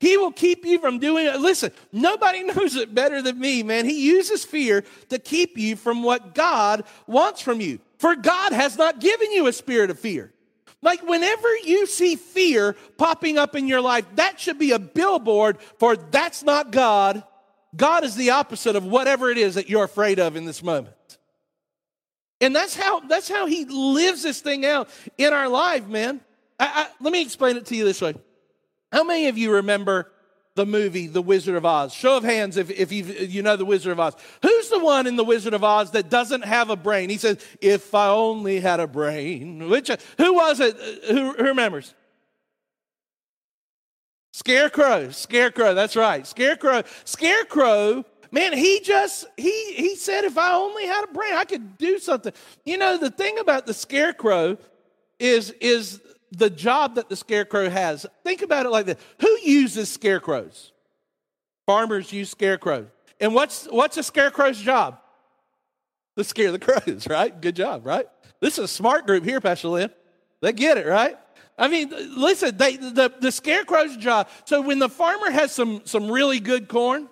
[0.00, 1.40] He will keep you from doing it.
[1.40, 3.84] Listen, nobody knows it better than me, man.
[3.84, 7.78] He uses fear to keep you from what God wants from you.
[7.98, 10.32] For God has not given you a spirit of fear,
[10.80, 15.58] Like, whenever you see fear popping up in your life, that should be a billboard
[15.78, 17.22] for that's not God.
[17.76, 20.94] God is the opposite of whatever it is that you're afraid of in this moment.
[22.40, 26.20] And that's how, that's how he lives this thing out in our life, man.
[26.58, 28.14] I, I, let me explain it to you this way.
[28.92, 30.10] How many of you remember
[30.56, 31.92] the movie The Wizard of Oz?
[31.92, 34.14] Show of hands if, if you know The Wizard of Oz.
[34.42, 37.10] Who's the one in The Wizard of Oz that doesn't have a brain?
[37.10, 39.68] He says, If I only had a brain.
[39.68, 40.76] Which, uh, who was it?
[40.76, 41.94] Uh, who, who remembers?
[44.32, 45.10] Scarecrow.
[45.10, 46.26] Scarecrow, that's right.
[46.26, 46.84] Scarecrow.
[47.04, 51.76] Scarecrow man he just he he said if i only had a brain i could
[51.78, 52.32] do something
[52.64, 54.56] you know the thing about the scarecrow
[55.18, 56.00] is is
[56.32, 58.06] the job that the scarecrow has.
[58.24, 60.72] Think about it like this Who uses scarecrows?
[61.66, 62.86] Farmers use scarecrows.
[63.20, 64.98] And what's, what's a scarecrow's job?
[66.16, 67.38] To scare the crows, right?
[67.38, 68.06] Good job, right?
[68.40, 69.90] This is a smart group here, Pastor Lynn.
[70.40, 71.18] They get it, right?
[71.58, 74.28] I mean, listen, they, the, the scarecrow's job.
[74.46, 77.08] So when the farmer has some, some really good corn,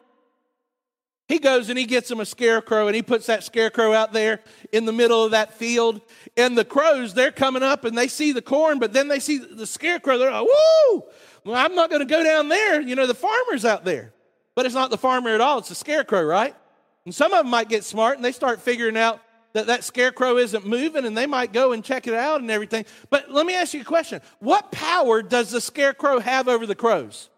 [1.28, 4.40] he goes and he gets him a scarecrow and he puts that scarecrow out there
[4.72, 6.00] in the middle of that field.
[6.38, 9.36] And the crows, they're coming up and they see the corn, but then they see
[9.36, 10.16] the scarecrow.
[10.16, 11.04] They're like, woo,
[11.44, 12.80] well, I'm not going to go down there.
[12.80, 14.14] You know, the farmer's out there.
[14.54, 16.56] But it's not the farmer at all, it's the scarecrow, right?
[17.04, 19.20] And some of them might get smart and they start figuring out
[19.52, 22.86] that that scarecrow isn't moving and they might go and check it out and everything.
[23.10, 26.74] But let me ask you a question What power does the scarecrow have over the
[26.74, 27.28] crows?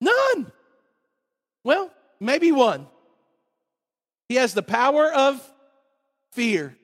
[0.00, 0.52] None.
[1.64, 2.86] Well, maybe one.
[4.32, 5.46] He has the power of
[6.30, 6.74] fear.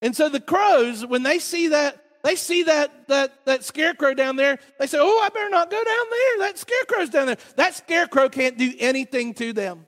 [0.00, 4.36] And so the crows, when they see that, they see that that that scarecrow down
[4.36, 6.38] there, they say, Oh, I better not go down there.
[6.46, 7.38] That scarecrow's down there.
[7.56, 9.86] That scarecrow can't do anything to them.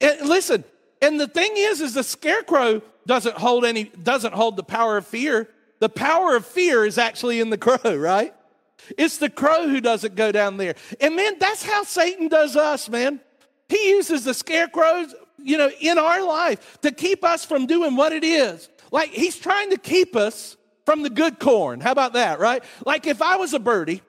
[0.00, 0.62] And listen,
[1.02, 5.04] and the thing is, is the scarecrow doesn't hold any, doesn't hold the power of
[5.04, 5.48] fear.
[5.80, 8.32] The power of fear is actually in the crow, right?
[8.96, 10.76] It's the crow who doesn't go down there.
[11.00, 13.20] And man, that's how Satan does us, man.
[13.68, 15.12] He uses the scarecrows
[15.46, 18.68] you know, in our life to keep us from doing what it is.
[18.90, 21.80] Like he's trying to keep us from the good corn.
[21.80, 22.62] How about that, right?
[22.84, 24.02] Like if I was a birdie,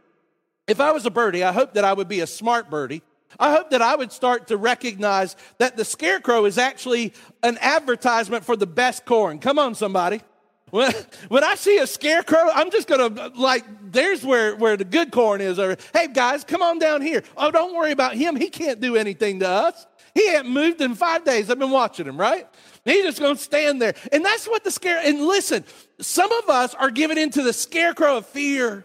[0.67, 3.01] if I was a birdie, I hope that I would be a smart birdie.
[3.39, 8.43] I hope that I would start to recognize that the scarecrow is actually an advertisement
[8.43, 9.39] for the best corn.
[9.39, 10.21] Come on, somebody.
[10.69, 10.91] When,
[11.29, 15.39] when I see a scarecrow, I'm just gonna like, there's where, where the good corn
[15.39, 15.59] is.
[15.59, 17.23] Or, hey guys, come on down here.
[17.37, 18.35] Oh, don't worry about him.
[18.35, 19.85] He can't do anything to us.
[20.17, 21.51] He hadn't moved in five days.
[21.51, 22.47] I've been watching him, right?
[22.83, 23.93] He's just going to stand there.
[24.11, 25.63] And that's what the scare, and listen,
[26.01, 28.83] some of us are given into the scarecrow of fear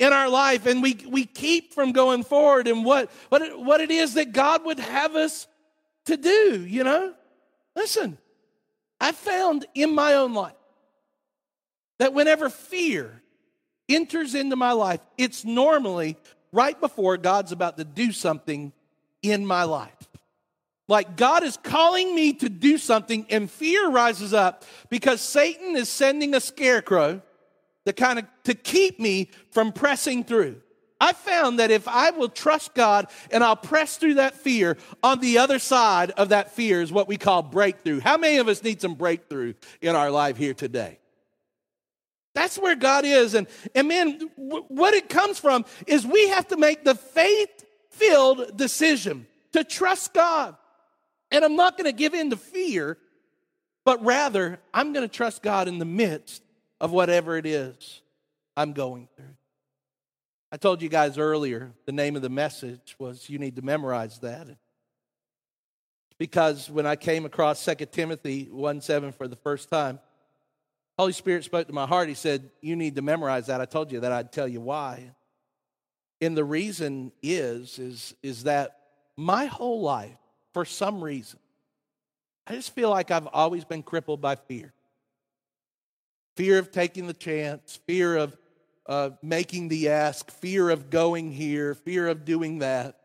[0.00, 3.80] in our life, and we, we keep from going forward and what, what, it, what
[3.80, 5.46] it is that God would have us
[6.06, 7.14] to do, you know?
[7.76, 8.18] Listen,
[9.00, 10.54] I found in my own life
[12.00, 13.22] that whenever fear
[13.88, 16.16] enters into my life, it's normally
[16.50, 18.72] right before God's about to do something
[19.22, 20.09] in my life.
[20.90, 25.88] Like God is calling me to do something, and fear rises up because Satan is
[25.88, 27.22] sending a scarecrow
[27.86, 30.60] to kind of to keep me from pressing through.
[31.00, 35.20] I found that if I will trust God and I'll press through that fear, on
[35.20, 38.00] the other side of that fear is what we call breakthrough.
[38.00, 40.98] How many of us need some breakthrough in our life here today?
[42.34, 43.34] That's where God is.
[43.34, 47.64] And, and man, w- what it comes from is we have to make the faith
[47.90, 50.56] filled decision to trust God.
[51.30, 52.98] And I'm not going to give in to fear,
[53.84, 56.42] but rather I'm going to trust God in the midst
[56.80, 58.02] of whatever it is
[58.56, 59.36] I'm going through.
[60.52, 64.18] I told you guys earlier the name of the message was you need to memorize
[64.20, 64.48] that.
[66.18, 70.00] Because when I came across 2 Timothy 1 7 for the first time,
[70.98, 72.08] Holy Spirit spoke to my heart.
[72.08, 73.60] He said, You need to memorize that.
[73.60, 75.12] I told you that I'd tell you why.
[76.20, 78.76] And the reason is, is, is that
[79.16, 80.18] my whole life,
[80.52, 81.38] for some reason,
[82.46, 84.72] I just feel like I've always been crippled by fear
[86.36, 88.34] fear of taking the chance, fear of
[88.86, 92.98] uh, making the ask, fear of going here, fear of doing that.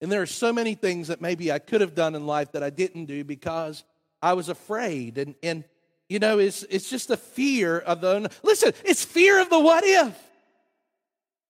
[0.00, 2.62] And there are so many things that maybe I could have done in life that
[2.62, 3.84] I didn't do because
[4.20, 5.16] I was afraid.
[5.16, 5.62] And, and
[6.08, 8.28] you know, it's, it's just a fear of the.
[8.42, 10.31] Listen, it's fear of the what if.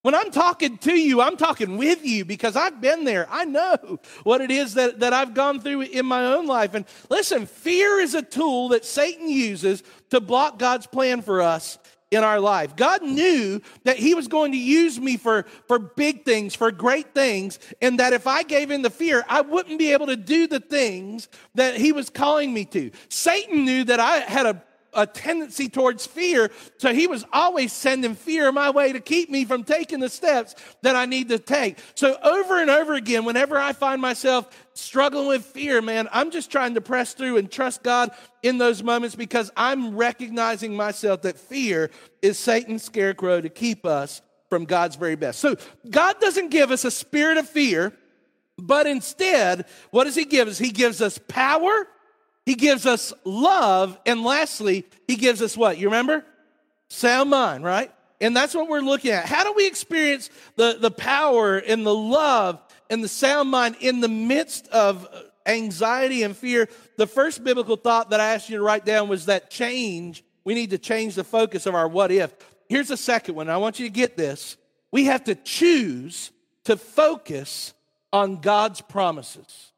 [0.03, 3.29] When I'm talking to you, I'm talking with you because I've been there.
[3.31, 6.75] I know what it is that, that I've gone through in my own life.
[6.75, 11.79] And listen, fear is a tool that Satan uses to block God's plan for us
[12.11, 12.75] in our life.
[12.75, 17.15] God knew that He was going to use me for, for big things, for great
[17.15, 20.47] things, and that if I gave in to fear, I wouldn't be able to do
[20.47, 22.91] the things that He was calling me to.
[23.09, 24.63] Satan knew that I had a
[24.95, 26.51] a tendency towards fear.
[26.79, 30.55] So he was always sending fear my way to keep me from taking the steps
[30.83, 31.79] that I need to take.
[31.95, 36.51] So over and over again, whenever I find myself struggling with fear, man, I'm just
[36.51, 38.11] trying to press through and trust God
[38.43, 41.91] in those moments because I'm recognizing myself that fear
[42.21, 45.41] is Satan's scarecrow to keep us from God's very best.
[45.41, 45.57] So
[45.89, 47.93] God doesn't give us a spirit of fear,
[48.59, 50.59] but instead, what does He give us?
[50.59, 51.87] He gives us power
[52.45, 53.99] he gives us love.
[54.07, 55.79] And lastly, he gives us what?
[55.79, 56.25] You remember?
[56.89, 57.93] Sound mind, right?
[58.21, 59.27] And that's what we're looking at.
[59.27, 64.01] How do we experience the, the power and the love and the sound mind in
[64.01, 65.09] the midst of
[65.45, 66.69] anxiety and fear?
[66.99, 70.55] The first biblical thought that I asked you to write down was that change, we
[70.55, 72.33] need to change the focus of our what if.
[72.69, 73.51] Here's the second one.
[73.51, 74.57] I want you to get this.
[74.93, 76.31] We have to choose
[76.65, 77.75] to focus
[78.13, 79.72] on God's promises.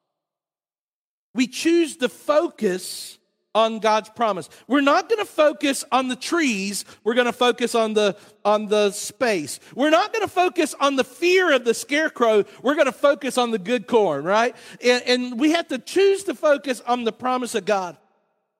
[1.34, 3.18] We choose to focus
[3.54, 4.48] on God's promise.
[4.66, 6.84] We're not going to focus on the trees.
[7.04, 9.60] We're going to focus on the on the space.
[9.74, 12.44] We're not going to focus on the fear of the scarecrow.
[12.62, 14.56] We're going to focus on the good corn, right?
[14.82, 17.96] And, and we have to choose to focus on the promise of God.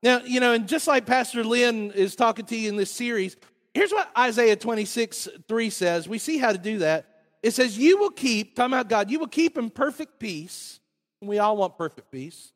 [0.03, 3.37] Now, you know, and just like Pastor Lynn is talking to you in this series,
[3.73, 6.09] here's what Isaiah 26, 3 says.
[6.09, 7.07] We see how to do that.
[7.43, 10.79] It says, You will keep, talking about God, you will keep in perfect peace.
[11.21, 12.53] We all want perfect peace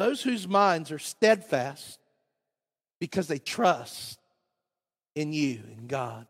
[0.00, 1.98] those whose minds are steadfast
[3.00, 4.18] because they trust
[5.14, 6.26] in you, in God.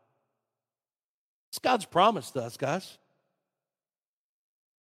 [1.51, 2.99] It's God's promise to us, guys.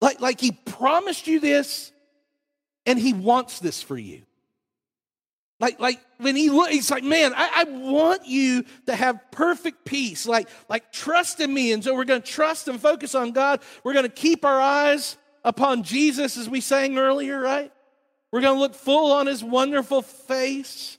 [0.01, 1.93] Like, like He promised you this,
[2.87, 4.23] and He wants this for you.
[5.61, 9.85] Like, like when he look, he's like, man, I, I, want you to have perfect
[9.85, 10.25] peace.
[10.27, 11.73] Like, like trust in me.
[11.73, 13.61] And so we're going to trust and focus on God.
[13.85, 17.71] We're going to keep our eyes upon Jesus, as we sang earlier, right?
[18.33, 20.99] We're going to look full on his wonderful face,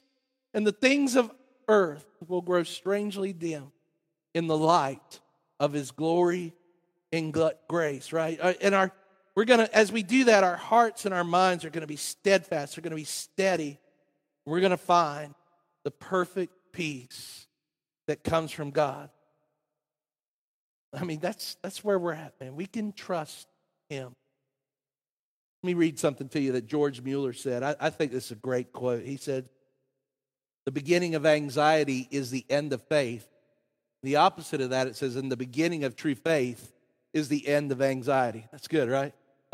[0.53, 1.31] and the things of
[1.67, 3.71] earth will grow strangely dim
[4.33, 5.19] in the light
[5.59, 6.53] of his glory
[7.11, 7.33] and
[7.67, 8.39] grace, right?
[8.41, 8.91] Uh, and our
[9.35, 11.87] we're going to as we do that our hearts and our minds are going to
[11.87, 13.79] be steadfast, they're going to be steady.
[14.45, 15.35] We're going to find
[15.83, 17.47] the perfect peace
[18.07, 19.09] that comes from God.
[20.93, 22.55] I mean, that's that's where we're at, man.
[22.55, 23.47] We can trust
[23.89, 24.15] him.
[25.63, 27.61] Let me read something to you that George Mueller said.
[27.61, 29.03] I, I think this is a great quote.
[29.03, 29.49] He said,
[30.65, 33.27] The beginning of anxiety is the end of faith.
[34.03, 36.73] The opposite of that, it says, in the beginning of true faith
[37.13, 38.47] is the end of anxiety.
[38.51, 39.13] That's good, right?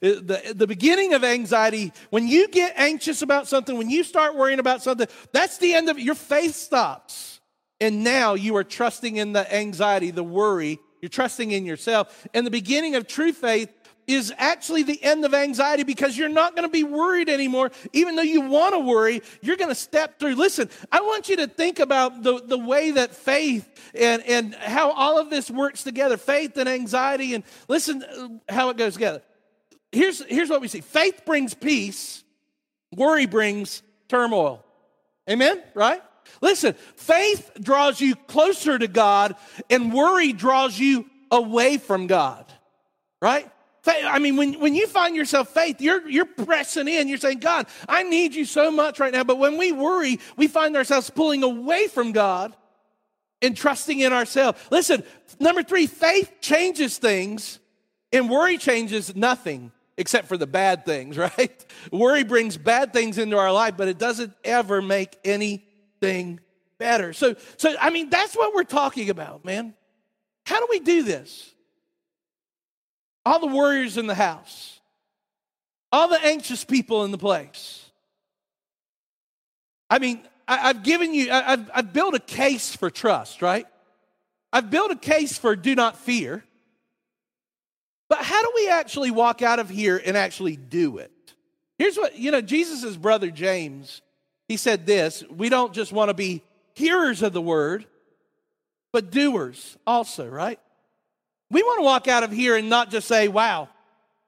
[0.00, 4.58] the, the beginning of anxiety, when you get anxious about something, when you start worrying
[4.58, 6.02] about something, that's the end of it.
[6.02, 7.40] Your faith stops.
[7.80, 10.78] And now you are trusting in the anxiety, the worry.
[11.00, 12.26] You're trusting in yourself.
[12.34, 13.70] And the beginning of true faith
[14.06, 17.72] is actually the end of anxiety because you're not going to be worried anymore.
[17.92, 20.34] Even though you want to worry, you're going to step through.
[20.36, 24.92] Listen, I want you to think about the, the way that faith and, and how
[24.92, 29.22] all of this works together faith and anxiety, and listen uh, how it goes together.
[29.92, 32.22] Here's, here's what we see faith brings peace,
[32.94, 34.64] worry brings turmoil.
[35.28, 35.62] Amen?
[35.74, 36.00] Right?
[36.40, 39.34] Listen, faith draws you closer to God,
[39.68, 42.44] and worry draws you away from God.
[43.20, 43.50] Right?
[43.86, 47.08] I mean, when, when you find yourself faith, you're, you're pressing in.
[47.08, 49.24] You're saying, God, I need you so much right now.
[49.24, 52.54] But when we worry, we find ourselves pulling away from God
[53.42, 54.60] and trusting in ourselves.
[54.70, 55.04] Listen,
[55.38, 57.58] number three, faith changes things,
[58.12, 61.64] and worry changes nothing except for the bad things, right?
[61.92, 66.40] Worry brings bad things into our life, but it doesn't ever make anything
[66.78, 67.12] better.
[67.12, 69.74] So, so I mean, that's what we're talking about, man.
[70.44, 71.52] How do we do this?
[73.26, 74.80] All the warriors in the house,
[75.90, 77.84] all the anxious people in the place.
[79.90, 83.66] I mean, I, have given you, I, I've, I've built a case for trust, right?
[84.52, 86.44] I've built a case for do not fear.
[88.08, 91.10] But how do we actually walk out of here and actually do it?
[91.78, 94.02] Here's what, you know, Jesus' brother James,
[94.46, 96.42] he said this we don't just want to be
[96.74, 97.86] hearers of the word,
[98.92, 100.60] but doers also, right?
[101.50, 103.68] We want to walk out of here and not just say, wow,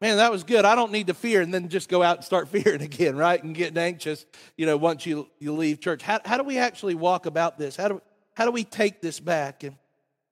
[0.00, 0.64] man, that was good.
[0.64, 3.42] I don't need to fear, and then just go out and start fearing again, right?
[3.42, 4.24] And getting anxious,
[4.56, 6.02] you know, once you, you leave church.
[6.02, 7.76] How, how do we actually walk about this?
[7.76, 8.02] How do,
[8.34, 9.64] how do we take this back?
[9.64, 9.76] And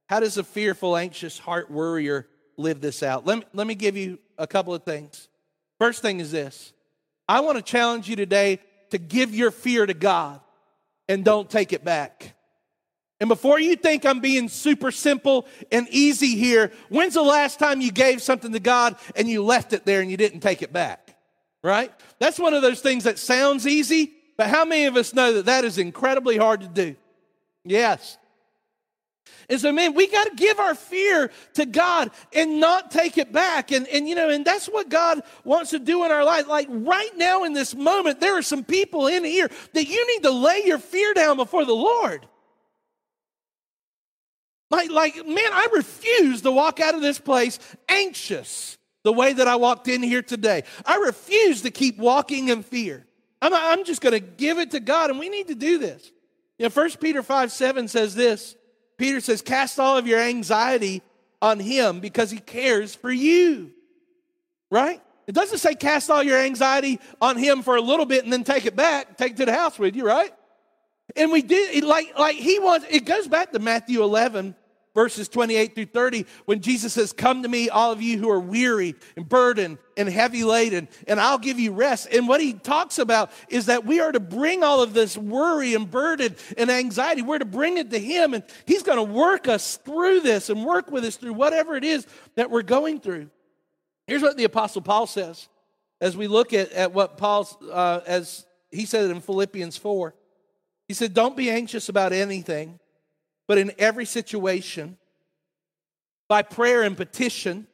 [0.09, 3.27] how does a fearful, anxious heart worrier live this out?
[3.27, 5.29] Let me, let me give you a couple of things.
[5.79, 6.73] First thing is this
[7.29, 8.61] I want to challenge you today
[8.91, 10.41] to give your fear to God
[11.09, 12.36] and don't take it back.
[13.19, 17.81] And before you think I'm being super simple and easy here, when's the last time
[17.81, 20.73] you gave something to God and you left it there and you didn't take it
[20.73, 21.17] back?
[21.63, 21.93] Right?
[22.19, 25.47] That's one of those things that sounds easy, But how many of us know that
[25.47, 26.97] that is incredibly hard to do?
[27.65, 28.19] Yes.
[29.49, 33.33] And so, man, we got to give our fear to God and not take it
[33.33, 33.71] back.
[33.71, 36.49] And, and, you know, and that's what God wants to do in our life.
[36.49, 40.23] Like right now in this moment, there are some people in here that you need
[40.25, 42.27] to lay your fear down before the Lord.
[44.77, 47.59] Like, like, man, I refuse to walk out of this place
[47.89, 50.65] anxious the way that I walked in here today.
[50.85, 53.07] I refuse to keep walking in fear.
[53.41, 56.13] I'm, I'm just going to give it to God, and we need to do this.
[56.59, 58.55] You know, 1 Peter 5 7 says this
[58.99, 61.03] Peter says, Cast all of your anxiety
[61.41, 63.73] on him because he cares for you.
[64.71, 65.01] Right?
[65.27, 68.45] It doesn't say cast all your anxiety on him for a little bit and then
[68.45, 70.33] take it back, take it to the house with you, right?
[71.17, 74.55] And we did like like he wants it goes back to Matthew 11
[74.97, 78.41] verses 28 through 30, when Jesus says, Come to me, all of you who are
[78.41, 82.09] weary and burdened and heavy laden, and I'll give you rest.
[82.11, 85.75] And what he talks about is that we are to bring all of this worry
[85.75, 89.47] and burden and anxiety, we're to bring it to him, and he's going to work
[89.47, 93.31] us through this and work with us through whatever it is that we're going through.
[94.07, 95.49] Here's what the Apostle Paul says
[96.01, 100.15] as we look at, at what Paul, uh, as he said in Philippians 4.
[100.89, 102.79] He said, Don't be anxious about anything
[103.47, 104.97] but in every situation,
[106.29, 107.67] by prayer and petition,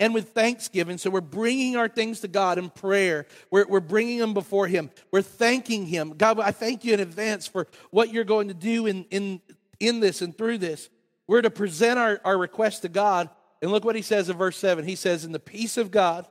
[0.00, 0.98] and with thanksgiving.
[0.98, 3.26] So we're bringing our things to God in prayer.
[3.50, 4.90] We're, we're bringing them before Him.
[5.12, 6.14] We're thanking Him.
[6.16, 9.40] God, I thank you in advance for what you're going to do in, in,
[9.78, 10.90] in this and through this.
[11.26, 13.30] We're to present our, our request to God.
[13.62, 14.84] And look what He says in verse 7.
[14.84, 16.26] He says, In the peace of God,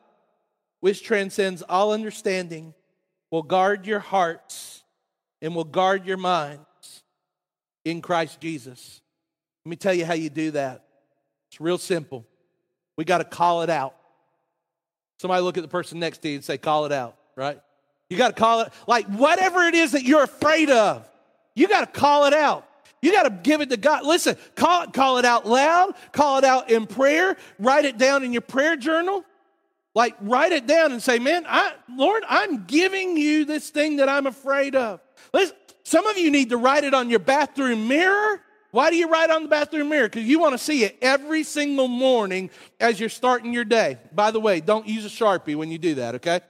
[0.82, 2.74] which transcends all understanding,
[3.32, 4.84] will guard your hearts
[5.41, 6.60] and will guard your mind
[7.86, 9.02] in Christ Jesus.
[9.66, 10.86] Let me tell you how you do that.
[11.50, 12.26] It's real simple.
[12.98, 13.96] We got to call it out.
[15.20, 17.60] Somebody look at the person next to you and say, call it out, right?
[18.10, 21.10] You got to call it, like whatever it is that you're afraid of,
[21.56, 22.68] you got to call it out.
[23.02, 24.06] You got to give it to God.
[24.06, 28.24] Listen, call it, call it out loud, call it out in prayer, write it down
[28.24, 29.24] in your prayer journal.
[29.96, 34.10] Like write it down and say, man, I, Lord, I'm giving you this thing that
[34.10, 35.00] I'm afraid of.
[35.34, 38.42] Listen, some of you need to write it on your bathroom mirror.
[38.72, 40.10] Why do you write on the bathroom mirror?
[40.10, 44.00] Because you want to see it every single morning as you're starting your day.
[44.12, 46.42] By the way, don't use a Sharpie when you do that, okay?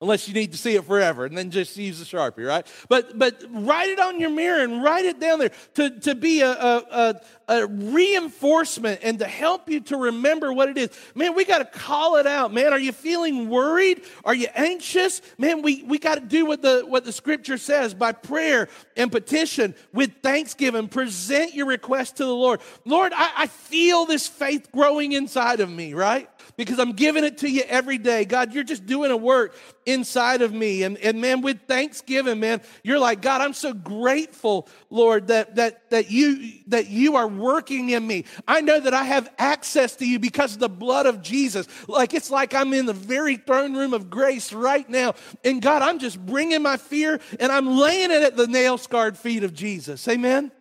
[0.00, 2.66] Unless you need to see it forever, and then just use the Sharpie, right?
[2.88, 6.40] But, but write it on your mirror and write it down there to, to be
[6.40, 10.90] a, a, a, a reinforcement and to help you to remember what it is.
[11.14, 12.52] Man, we got to call it out.
[12.52, 14.02] Man, are you feeling worried?
[14.24, 15.20] Are you anxious?
[15.36, 19.12] Man, we, we got to do what the, what the scripture says by prayer and
[19.12, 20.88] petition with thanksgiving.
[20.88, 22.60] Present your request to the Lord.
[22.86, 26.30] Lord, I, I feel this faith growing inside of me, right?
[26.56, 28.24] Because I'm giving it to you every day.
[28.24, 29.54] God, you're just doing a work
[29.86, 30.82] inside of me.
[30.82, 35.90] And, and man, with thanksgiving, man, you're like, God, I'm so grateful, Lord, that, that,
[35.90, 38.24] that, you, that you are working in me.
[38.46, 41.66] I know that I have access to you because of the blood of Jesus.
[41.88, 45.14] Like it's like I'm in the very throne room of grace right now.
[45.44, 49.16] And God, I'm just bringing my fear and I'm laying it at the nail scarred
[49.16, 50.06] feet of Jesus.
[50.08, 50.52] Amen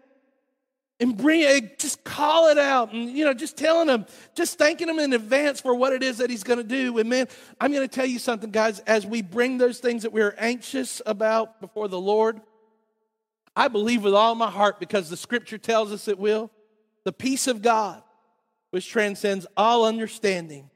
[1.00, 4.90] and bring it, just call it out and, you know, just telling him, just thanking
[4.90, 6.98] him in advance for what it is that he's going to do.
[6.98, 7.28] And man,
[7.60, 11.02] I'm going to tell you something, guys, as we bring those things that we're anxious
[11.06, 12.42] about before the Lord,
[13.56, 16.52] I believe with all my heart because the scripture tells us it will.
[17.06, 18.04] The peace of God,
[18.72, 20.70] which transcends all understanding,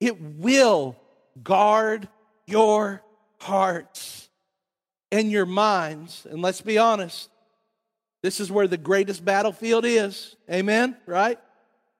[0.00, 0.96] it will
[1.42, 2.08] guard
[2.46, 3.02] your
[3.38, 4.28] hearts
[5.12, 6.26] and your minds.
[6.28, 7.30] And let's be honest,
[8.22, 10.36] this is where the greatest battlefield is.
[10.50, 10.96] Amen?
[11.06, 11.38] Right?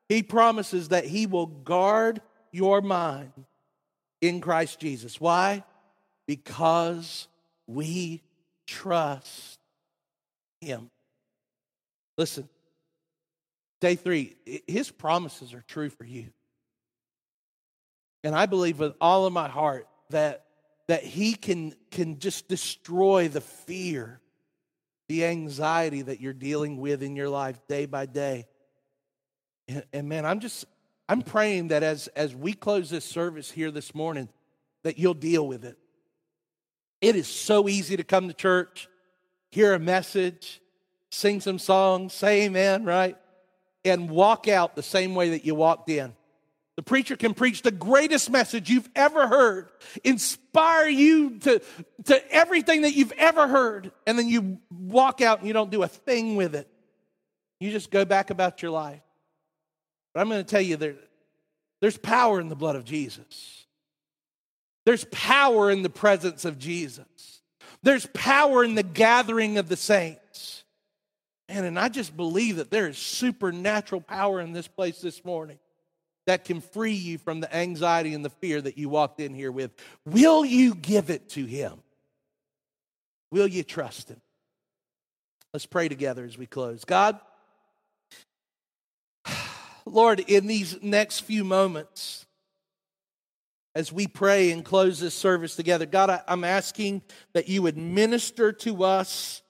[0.09, 2.21] He promises that He will guard
[2.53, 3.33] your mind
[4.21, 5.21] in Christ Jesus.
[5.21, 5.65] Why?
[6.27, 7.27] Because
[7.67, 8.23] we
[8.67, 9.59] trust
[10.61, 10.91] Him.
[12.17, 12.49] Listen,
[13.81, 14.37] day three,
[14.69, 16.29] His promises are true for you.
[18.23, 20.45] And I believe with all of my heart that,
[20.87, 24.21] that He can, can just destroy the fear
[25.09, 28.47] the anxiety that you're dealing with in your life day by day.
[29.69, 30.65] And, and, man, I'm just
[31.09, 34.29] I'm praying that as as we close this service here this morning,
[34.83, 35.79] that you'll deal with it.
[37.01, 38.89] It is so easy to come to church,
[39.51, 40.61] hear a message,
[41.11, 43.17] sing some songs, say amen, right?
[43.85, 46.15] And walk out the same way that you walked in.
[46.77, 49.69] The preacher can preach the greatest message you've ever heard,
[50.05, 51.61] inspire you to,
[52.05, 55.83] to everything that you've ever heard, and then you walk out and you don't do
[55.83, 56.69] a thing with it.
[57.61, 59.03] You just go back about your life.
[60.15, 60.95] But I'm going to tell you there,
[61.81, 63.67] there's power in the blood of Jesus.
[64.87, 67.43] There's power in the presence of Jesus.
[67.83, 70.65] There's power in the gathering of the saints.
[71.49, 75.59] And, and I just believe that there is supernatural power in this place this morning
[76.27, 79.53] that can free you from the anxiety and the fear that you walked in here
[79.53, 79.73] with.
[80.07, 81.83] Will you give it to Him?
[83.31, 84.21] Will you trust Him?
[85.53, 86.85] Let's pray together as we close.
[86.85, 87.19] God,
[89.85, 92.27] Lord, in these next few moments,
[93.75, 97.03] as we pray and close this service together, God, I, am asking
[97.33, 99.43] that you would minister to us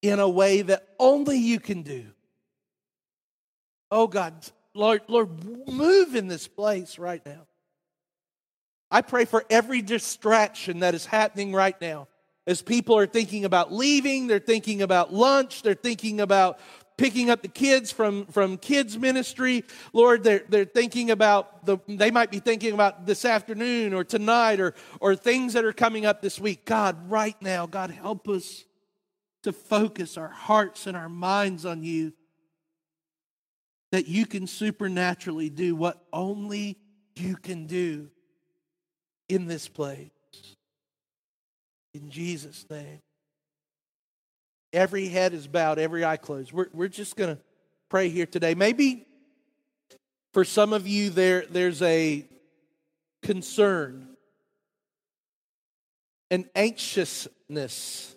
[0.00, 2.06] in a way that only you can do.
[3.90, 4.34] Oh God,
[4.74, 7.46] Lord, Lord, move in this place right now.
[8.90, 12.08] I pray for every distraction that is happening right now.
[12.46, 16.58] As people are thinking about leaving, they're thinking about lunch, they're thinking about
[16.98, 19.64] picking up the kids from, from kids ministry.
[19.92, 24.60] Lord, they're, they're thinking about the, they might be thinking about this afternoon or tonight
[24.60, 26.64] or, or things that are coming up this week.
[26.64, 28.64] God, right now, God, help us
[29.42, 32.12] to focus our hearts and our minds on you
[33.92, 36.78] that you can supernaturally do what only
[37.14, 38.10] you can do
[39.28, 40.08] in this place.
[41.94, 43.00] In Jesus' name.
[44.72, 46.52] Every head is bowed, every eye closed.
[46.52, 47.42] We're, we're just going to
[47.90, 48.54] pray here today.
[48.54, 49.06] Maybe
[50.32, 52.26] for some of you, there, there's a
[53.22, 54.08] concern,
[56.30, 58.16] an anxiousness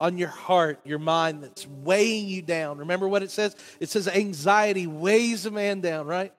[0.00, 2.78] on your heart, your mind that's weighing you down.
[2.78, 3.56] Remember what it says?
[3.80, 6.32] It says anxiety weighs a man down, right?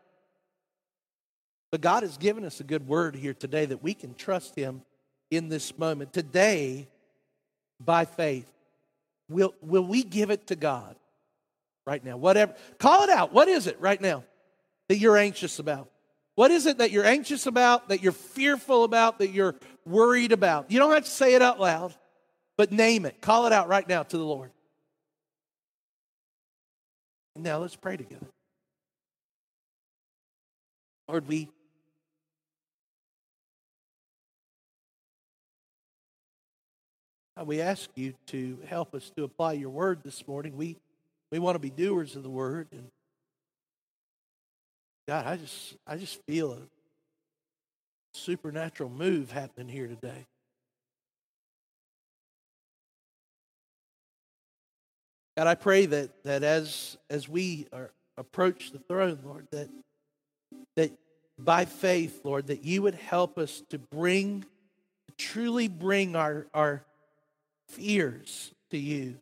[1.72, 4.84] But God has given us a good word here today that we can trust Him
[5.32, 6.14] in this moment.
[6.14, 6.88] Today,
[7.84, 8.52] by faith,
[9.30, 10.96] will, will we give it to God
[11.86, 12.18] right now?
[12.18, 12.56] Whatever.
[12.80, 13.34] Call it out.
[13.34, 14.24] What is it right now
[14.88, 15.90] that you're anxious about?
[16.36, 19.56] What is it that you're anxious about, that you're fearful about, that you're
[19.86, 20.72] worried about?
[20.72, 21.96] You don't have to say it out loud.
[22.58, 23.22] But name it.
[23.22, 24.52] Call it out right now to the Lord.
[27.36, 28.26] And now let's pray together.
[31.08, 31.50] Lord, we
[37.46, 40.58] we ask you to help us to apply your word this morning.
[40.58, 40.78] We
[41.32, 42.90] we want to be doers of the word and
[45.08, 46.58] God, I just I just feel a
[48.14, 50.26] supernatural move happening here today.
[55.38, 59.70] God, I pray that, that as, as we are, approach the throne, Lord, that,
[60.76, 60.92] that
[61.38, 66.84] by faith, Lord, that you would help us to bring, to truly bring our, our
[67.70, 69.20] fears to you,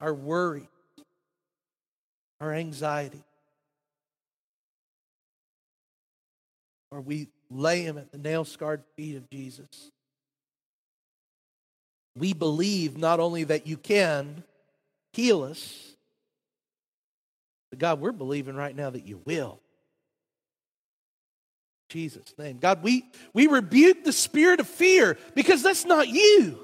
[0.00, 0.66] our worry,
[2.40, 3.22] our anxiety.
[6.90, 9.90] Or we lay them at the nail scarred feet of Jesus.
[12.16, 14.42] We believe not only that you can,
[15.14, 15.94] heal us.
[17.70, 19.60] But God, we're believing right now that you will.
[21.88, 22.58] In Jesus' name.
[22.58, 26.58] God, we, we rebuke the spirit of fear because that's not you.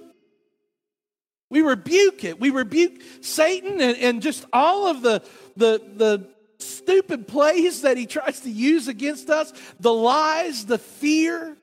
[1.50, 2.38] We rebuke it.
[2.38, 5.22] We rebuke Satan and, and just all of the,
[5.56, 6.28] the, the
[6.58, 11.56] stupid plays that he tries to use against us, the lies, the fear,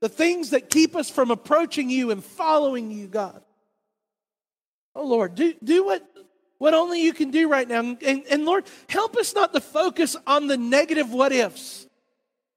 [0.00, 3.42] the things that keep us from approaching you and following you, God.
[4.94, 6.02] Oh Lord, do, do what
[6.58, 7.80] what only you can do right now.
[7.80, 11.86] And, and Lord, help us not to focus on the negative what ifs.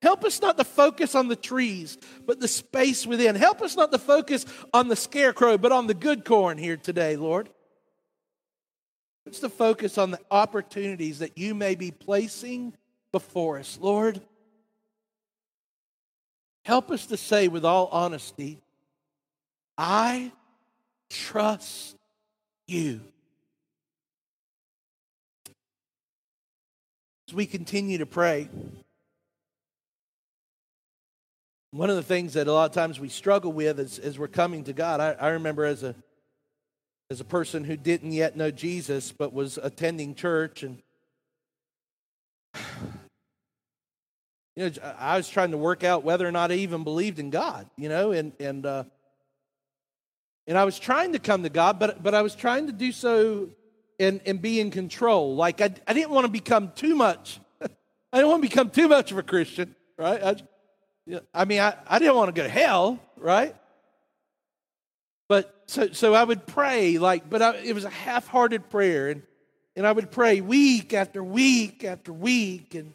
[0.01, 3.35] Help us not to focus on the trees, but the space within.
[3.35, 7.17] Help us not to focus on the scarecrow, but on the good corn here today,
[7.17, 7.49] Lord.
[9.25, 12.73] Let's to focus on the opportunities that you may be placing
[13.11, 13.77] before us.
[13.81, 14.21] Lord,
[16.63, 18.61] help us to say with all honesty,
[19.77, 20.31] I
[21.09, 21.97] trust
[22.67, 23.01] you.
[27.29, 28.49] As we continue to pray,
[31.69, 34.27] one of the things that a lot of times we struggle with as, as we're
[34.27, 35.93] coming to God, I, I remember as a
[37.11, 40.81] as a person who didn't yet know Jesus but was attending church and
[44.55, 47.29] you know I was trying to work out whether or not I even believed in
[47.29, 48.85] God, you know, and and uh,
[50.47, 52.91] and I was trying to come to God, but but I was trying to do
[52.91, 53.49] so
[53.99, 55.35] and, and be in control.
[55.35, 57.39] Like, I, I didn't want to become too much.
[57.61, 60.23] I didn't want to become too much of a Christian, right?
[60.23, 63.55] I, I mean, I, I didn't want to go to hell, right?
[65.27, 69.09] But so, so I would pray, like, but I, it was a half hearted prayer.
[69.09, 69.21] And,
[69.75, 72.75] and I would pray week after week after week.
[72.75, 72.93] And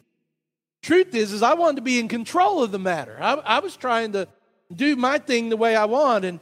[0.81, 3.17] truth is, is I wanted to be in control of the matter.
[3.19, 4.27] I, I was trying to
[4.73, 6.25] do my thing the way I want.
[6.25, 6.39] And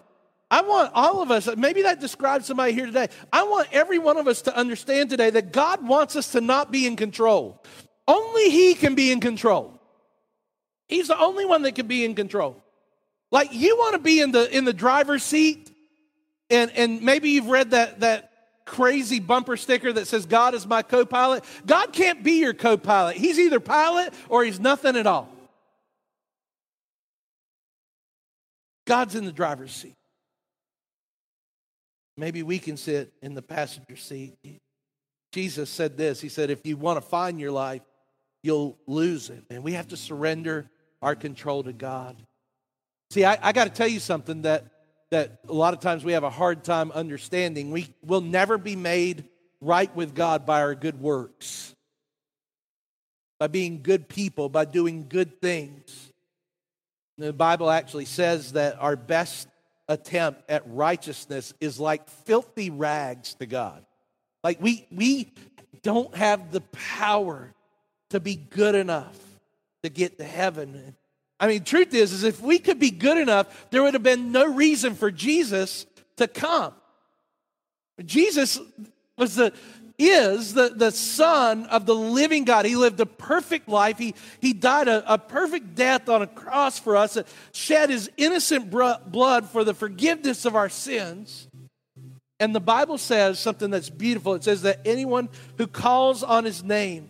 [0.53, 3.07] I want all of us, maybe that describes somebody here today.
[3.31, 6.71] I want every one of us to understand today that God wants us to not
[6.71, 7.63] be in control.
[8.07, 9.81] Only He can be in control.
[10.87, 12.61] He's the only one that can be in control.
[13.31, 15.71] Like you want to be in the in the driver's seat,
[16.51, 18.31] and and maybe you've read that that
[18.63, 21.43] crazy bumper sticker that says God is my co-pilot.
[21.65, 23.15] God can't be your co-pilot.
[23.15, 25.29] He's either pilot or he's nothing at all.
[28.85, 29.95] God's in the driver's seat.
[32.17, 34.35] Maybe we can sit in the passenger seat.
[35.31, 37.81] Jesus said this He said, If you want to find your life,
[38.43, 39.43] you'll lose it.
[39.49, 40.69] And we have to surrender
[41.01, 42.17] our control to God.
[43.09, 44.65] See, I, I got to tell you something that,
[45.11, 47.71] that a lot of times we have a hard time understanding.
[47.71, 49.25] We will never be made
[49.61, 51.73] right with God by our good works,
[53.39, 56.11] by being good people, by doing good things.
[57.17, 59.47] The Bible actually says that our best
[59.87, 63.85] attempt at righteousness is like filthy rags to God.
[64.43, 65.31] Like we we
[65.81, 67.53] don't have the power
[68.09, 69.17] to be good enough
[69.83, 70.95] to get to heaven.
[71.39, 74.31] I mean, truth is, is if we could be good enough, there would have been
[74.31, 75.85] no reason for Jesus
[76.17, 76.73] to come.
[78.05, 78.59] Jesus
[79.17, 79.53] was the
[79.97, 82.65] is the, the Son of the living God.
[82.65, 83.97] He lived a perfect life.
[83.97, 87.17] He, he died a, a perfect death on a cross for us,
[87.53, 91.47] shed his innocent blood for the forgiveness of our sins.
[92.39, 94.33] And the Bible says something that's beautiful.
[94.33, 97.09] It says that anyone who calls on his name,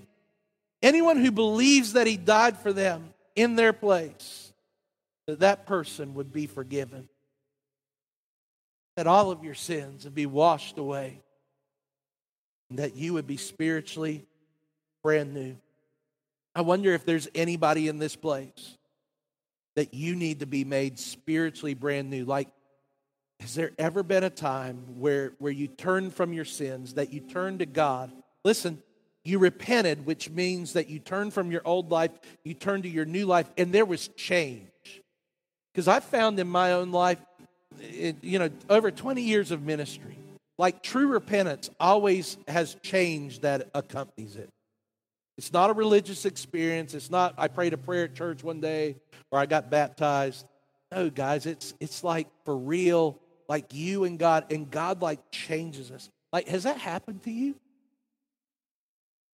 [0.82, 4.54] anyone who believes that he died for them in their place,
[5.26, 7.08] that that person would be forgiven.
[8.98, 11.23] That all of your sins would be washed away
[12.80, 14.26] that you would be spiritually
[15.02, 15.56] brand new.
[16.56, 18.78] I wonder if there's anybody in this place
[19.76, 22.26] that you need to be made spiritually brand new.
[22.26, 22.48] Like,
[23.40, 27.20] has there ever been a time where, where you turned from your sins, that you
[27.20, 28.12] turned to God?
[28.46, 28.82] Listen,
[29.26, 32.12] you repented, which means that you turned from your old life,
[32.44, 34.68] you turned to your new life, and there was change.
[35.74, 37.18] Because I found in my own life,
[37.82, 40.18] it, you know, over 20 years of ministry,
[40.58, 44.50] like true repentance always has change that accompanies it.
[45.38, 46.94] It's not a religious experience.
[46.94, 48.98] It's not I prayed a prayer at church one day
[49.32, 50.46] or I got baptized.
[50.92, 55.90] No, guys, it's it's like for real, like you and God, and God like changes
[55.90, 56.10] us.
[56.32, 57.56] Like, has that happened to you?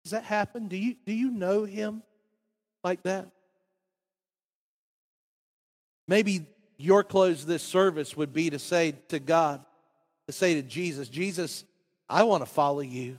[0.06, 0.70] Has that happened?
[0.70, 2.02] Do you do you know him
[2.84, 3.30] like that?
[6.08, 6.48] Maybe
[6.78, 9.64] your close this service would be to say to God,
[10.30, 11.64] to say to Jesus, Jesus,
[12.08, 13.18] I want to follow you.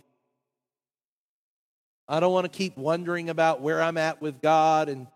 [2.09, 5.09] I don't want to keep wondering about where I'm at with God and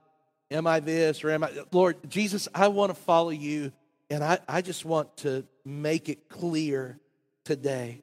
[0.50, 1.52] am I this or am I.
[1.70, 3.70] Lord, Jesus, I want to follow you.
[4.10, 6.98] And I, I just want to make it clear
[7.44, 8.02] today.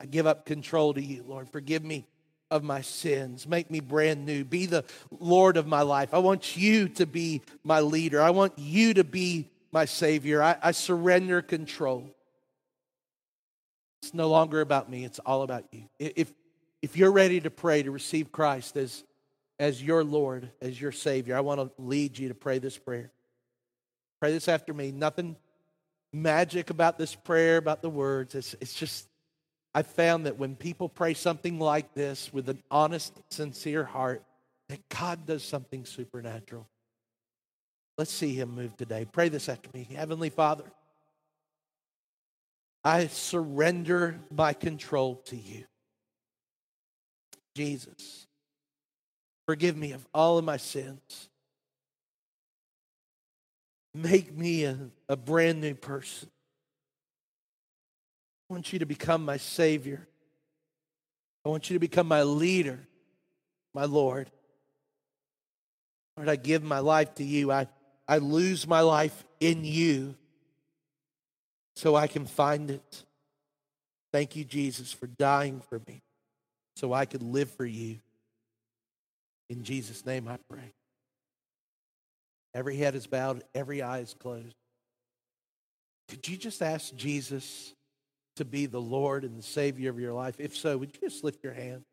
[0.00, 1.50] I give up control to you, Lord.
[1.50, 2.06] Forgive me
[2.48, 3.44] of my sins.
[3.44, 4.44] Make me brand new.
[4.44, 4.84] Be the
[5.18, 6.14] Lord of my life.
[6.14, 8.22] I want you to be my leader.
[8.22, 10.40] I want you to be my Savior.
[10.44, 12.08] I, I surrender control.
[14.02, 15.84] It's no longer about me, it's all about you.
[15.98, 16.32] If,
[16.82, 19.04] if you're ready to pray to receive Christ as,
[19.58, 23.10] as your Lord, as your Savior, I want to lead you to pray this prayer.
[24.20, 24.90] Pray this after me.
[24.90, 25.36] Nothing
[26.12, 28.34] magic about this prayer, about the words.
[28.34, 29.08] It's, it's just,
[29.74, 34.24] I found that when people pray something like this with an honest, sincere heart,
[34.68, 36.66] that God does something supernatural.
[37.98, 39.06] Let's see Him move today.
[39.10, 39.86] Pray this after me.
[39.94, 40.64] Heavenly Father,
[42.84, 45.64] I surrender my control to you.
[47.54, 48.26] Jesus,
[49.46, 51.28] forgive me of all of my sins.
[53.92, 54.78] Make me a,
[55.08, 56.30] a brand new person.
[58.48, 60.06] I want you to become my Savior.
[61.44, 62.80] I want you to become my leader,
[63.74, 64.30] my Lord.
[66.16, 67.50] Lord, I give my life to you.
[67.50, 67.66] I,
[68.06, 70.14] I lose my life in you
[71.80, 73.04] so I can find it.
[74.12, 76.02] Thank you, Jesus, for dying for me
[76.76, 78.00] so I could live for you.
[79.48, 80.74] In Jesus' name I pray.
[82.54, 84.54] Every head is bowed, every eye is closed.
[86.08, 87.72] Could you just ask Jesus
[88.36, 90.34] to be the Lord and the Savior of your life?
[90.38, 91.84] If so, would you just lift your hand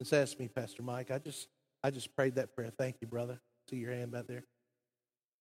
[0.00, 1.10] and say, Ask me, Pastor Mike.
[1.10, 1.48] I just
[1.82, 2.70] I just prayed that prayer.
[2.70, 3.40] Thank you, brother.
[3.68, 4.44] See your hand back there.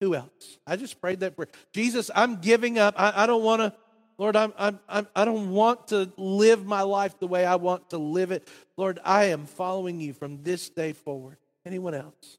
[0.02, 0.58] Who else?
[0.68, 1.48] I just prayed that prayer.
[1.74, 2.96] Jesus, I'm giving up.
[2.98, 3.74] I, I don't want to
[4.18, 7.90] Lord, I'm, I'm, I'm, I don't want to live my life the way I want
[7.92, 8.48] to live it.
[8.78, 11.38] Lord, I am following you from this day forward.
[11.66, 12.38] Anyone else?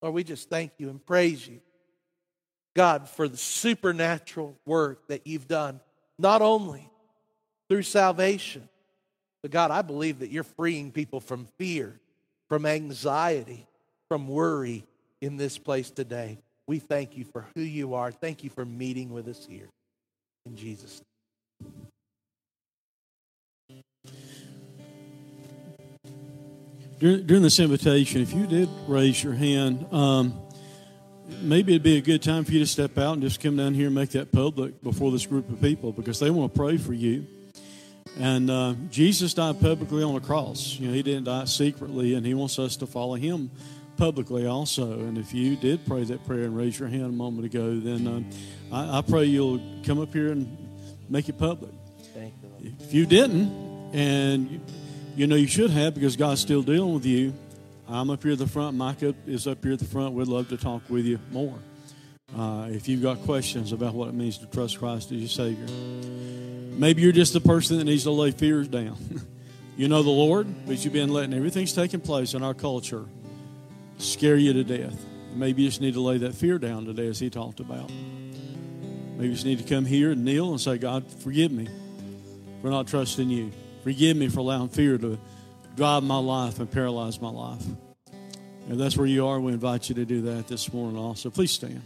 [0.00, 1.60] Lord, we just thank you and praise you
[2.74, 5.80] God, for the supernatural work that you've done,
[6.18, 6.88] not only
[7.68, 8.68] through salvation,
[9.42, 12.00] but God, I believe that you're freeing people from fear,
[12.48, 13.66] from anxiety,
[14.08, 14.84] from worry
[15.20, 16.38] in this place today.
[16.66, 18.10] We thank you for who you are.
[18.10, 19.68] Thank you for meeting with us here.
[20.46, 21.02] In Jesus'.
[26.98, 30.40] During, during this invitation, if you did raise your hand, um,
[31.40, 33.74] maybe it'd be a good time for you to step out and just come down
[33.74, 36.76] here and make that public before this group of people because they want to pray
[36.76, 37.26] for you.
[38.18, 40.76] And uh, Jesus died publicly on the cross.
[40.78, 43.50] You know, he didn't die secretly, and he wants us to follow him
[43.96, 44.92] publicly also.
[45.00, 48.06] And if you did pray that prayer and raise your hand a moment ago, then
[48.70, 50.56] uh, I, I, pray you'll come up here and
[51.08, 51.72] make it public.
[52.14, 52.72] Thank you.
[52.80, 53.50] If you didn't,
[53.92, 54.60] and you,
[55.16, 57.34] you know you should have because God's still dealing with you,
[57.88, 58.76] I'm up here at the front.
[58.76, 60.14] Micah is up here at the front.
[60.14, 61.58] We'd love to talk with you more.
[62.36, 65.66] Uh, if you've got questions about what it means to trust Christ as your Savior,
[66.78, 68.96] maybe you're just the person that needs to lay fears down.
[69.76, 73.04] you know the Lord, but you've been letting everything's taking place in our culture
[74.02, 75.04] scare you to death.
[75.34, 77.90] Maybe you just need to lay that fear down today, as he talked about.
[79.16, 81.68] Maybe you just need to come here and kneel and say, God, forgive me
[82.60, 83.52] for not trusting you.
[83.82, 85.18] Forgive me for allowing fear to
[85.76, 87.64] drive my life and paralyze my life.
[88.68, 89.40] And that's where you are.
[89.40, 91.30] We invite you to do that this morning also.
[91.30, 91.82] Please stand.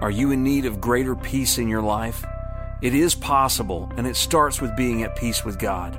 [0.00, 2.24] Are you in need of greater peace in your life?
[2.80, 5.98] It is possible, and it starts with being at peace with God.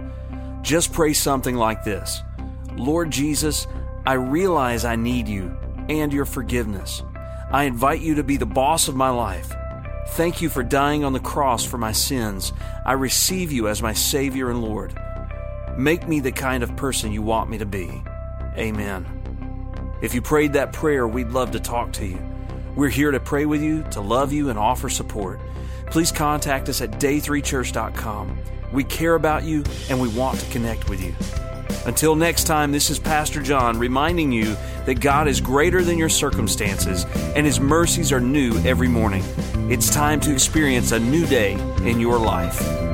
[0.61, 2.23] Just pray something like this
[2.75, 3.67] Lord Jesus,
[4.05, 5.57] I realize I need you
[5.89, 7.03] and your forgiveness.
[7.51, 9.51] I invite you to be the boss of my life.
[10.09, 12.53] Thank you for dying on the cross for my sins.
[12.86, 14.97] I receive you as my Savior and Lord.
[15.77, 18.03] Make me the kind of person you want me to be.
[18.57, 19.05] Amen.
[20.01, 22.19] If you prayed that prayer, we'd love to talk to you.
[22.75, 25.39] We're here to pray with you, to love you, and offer support
[25.91, 28.37] please contact us at day3church.com.
[28.71, 31.13] We care about you and we want to connect with you.
[31.85, 36.09] Until next time, this is Pastor John reminding you that God is greater than your
[36.09, 39.23] circumstances and His mercies are new every morning.
[39.71, 42.88] It's time to experience a new day in your life.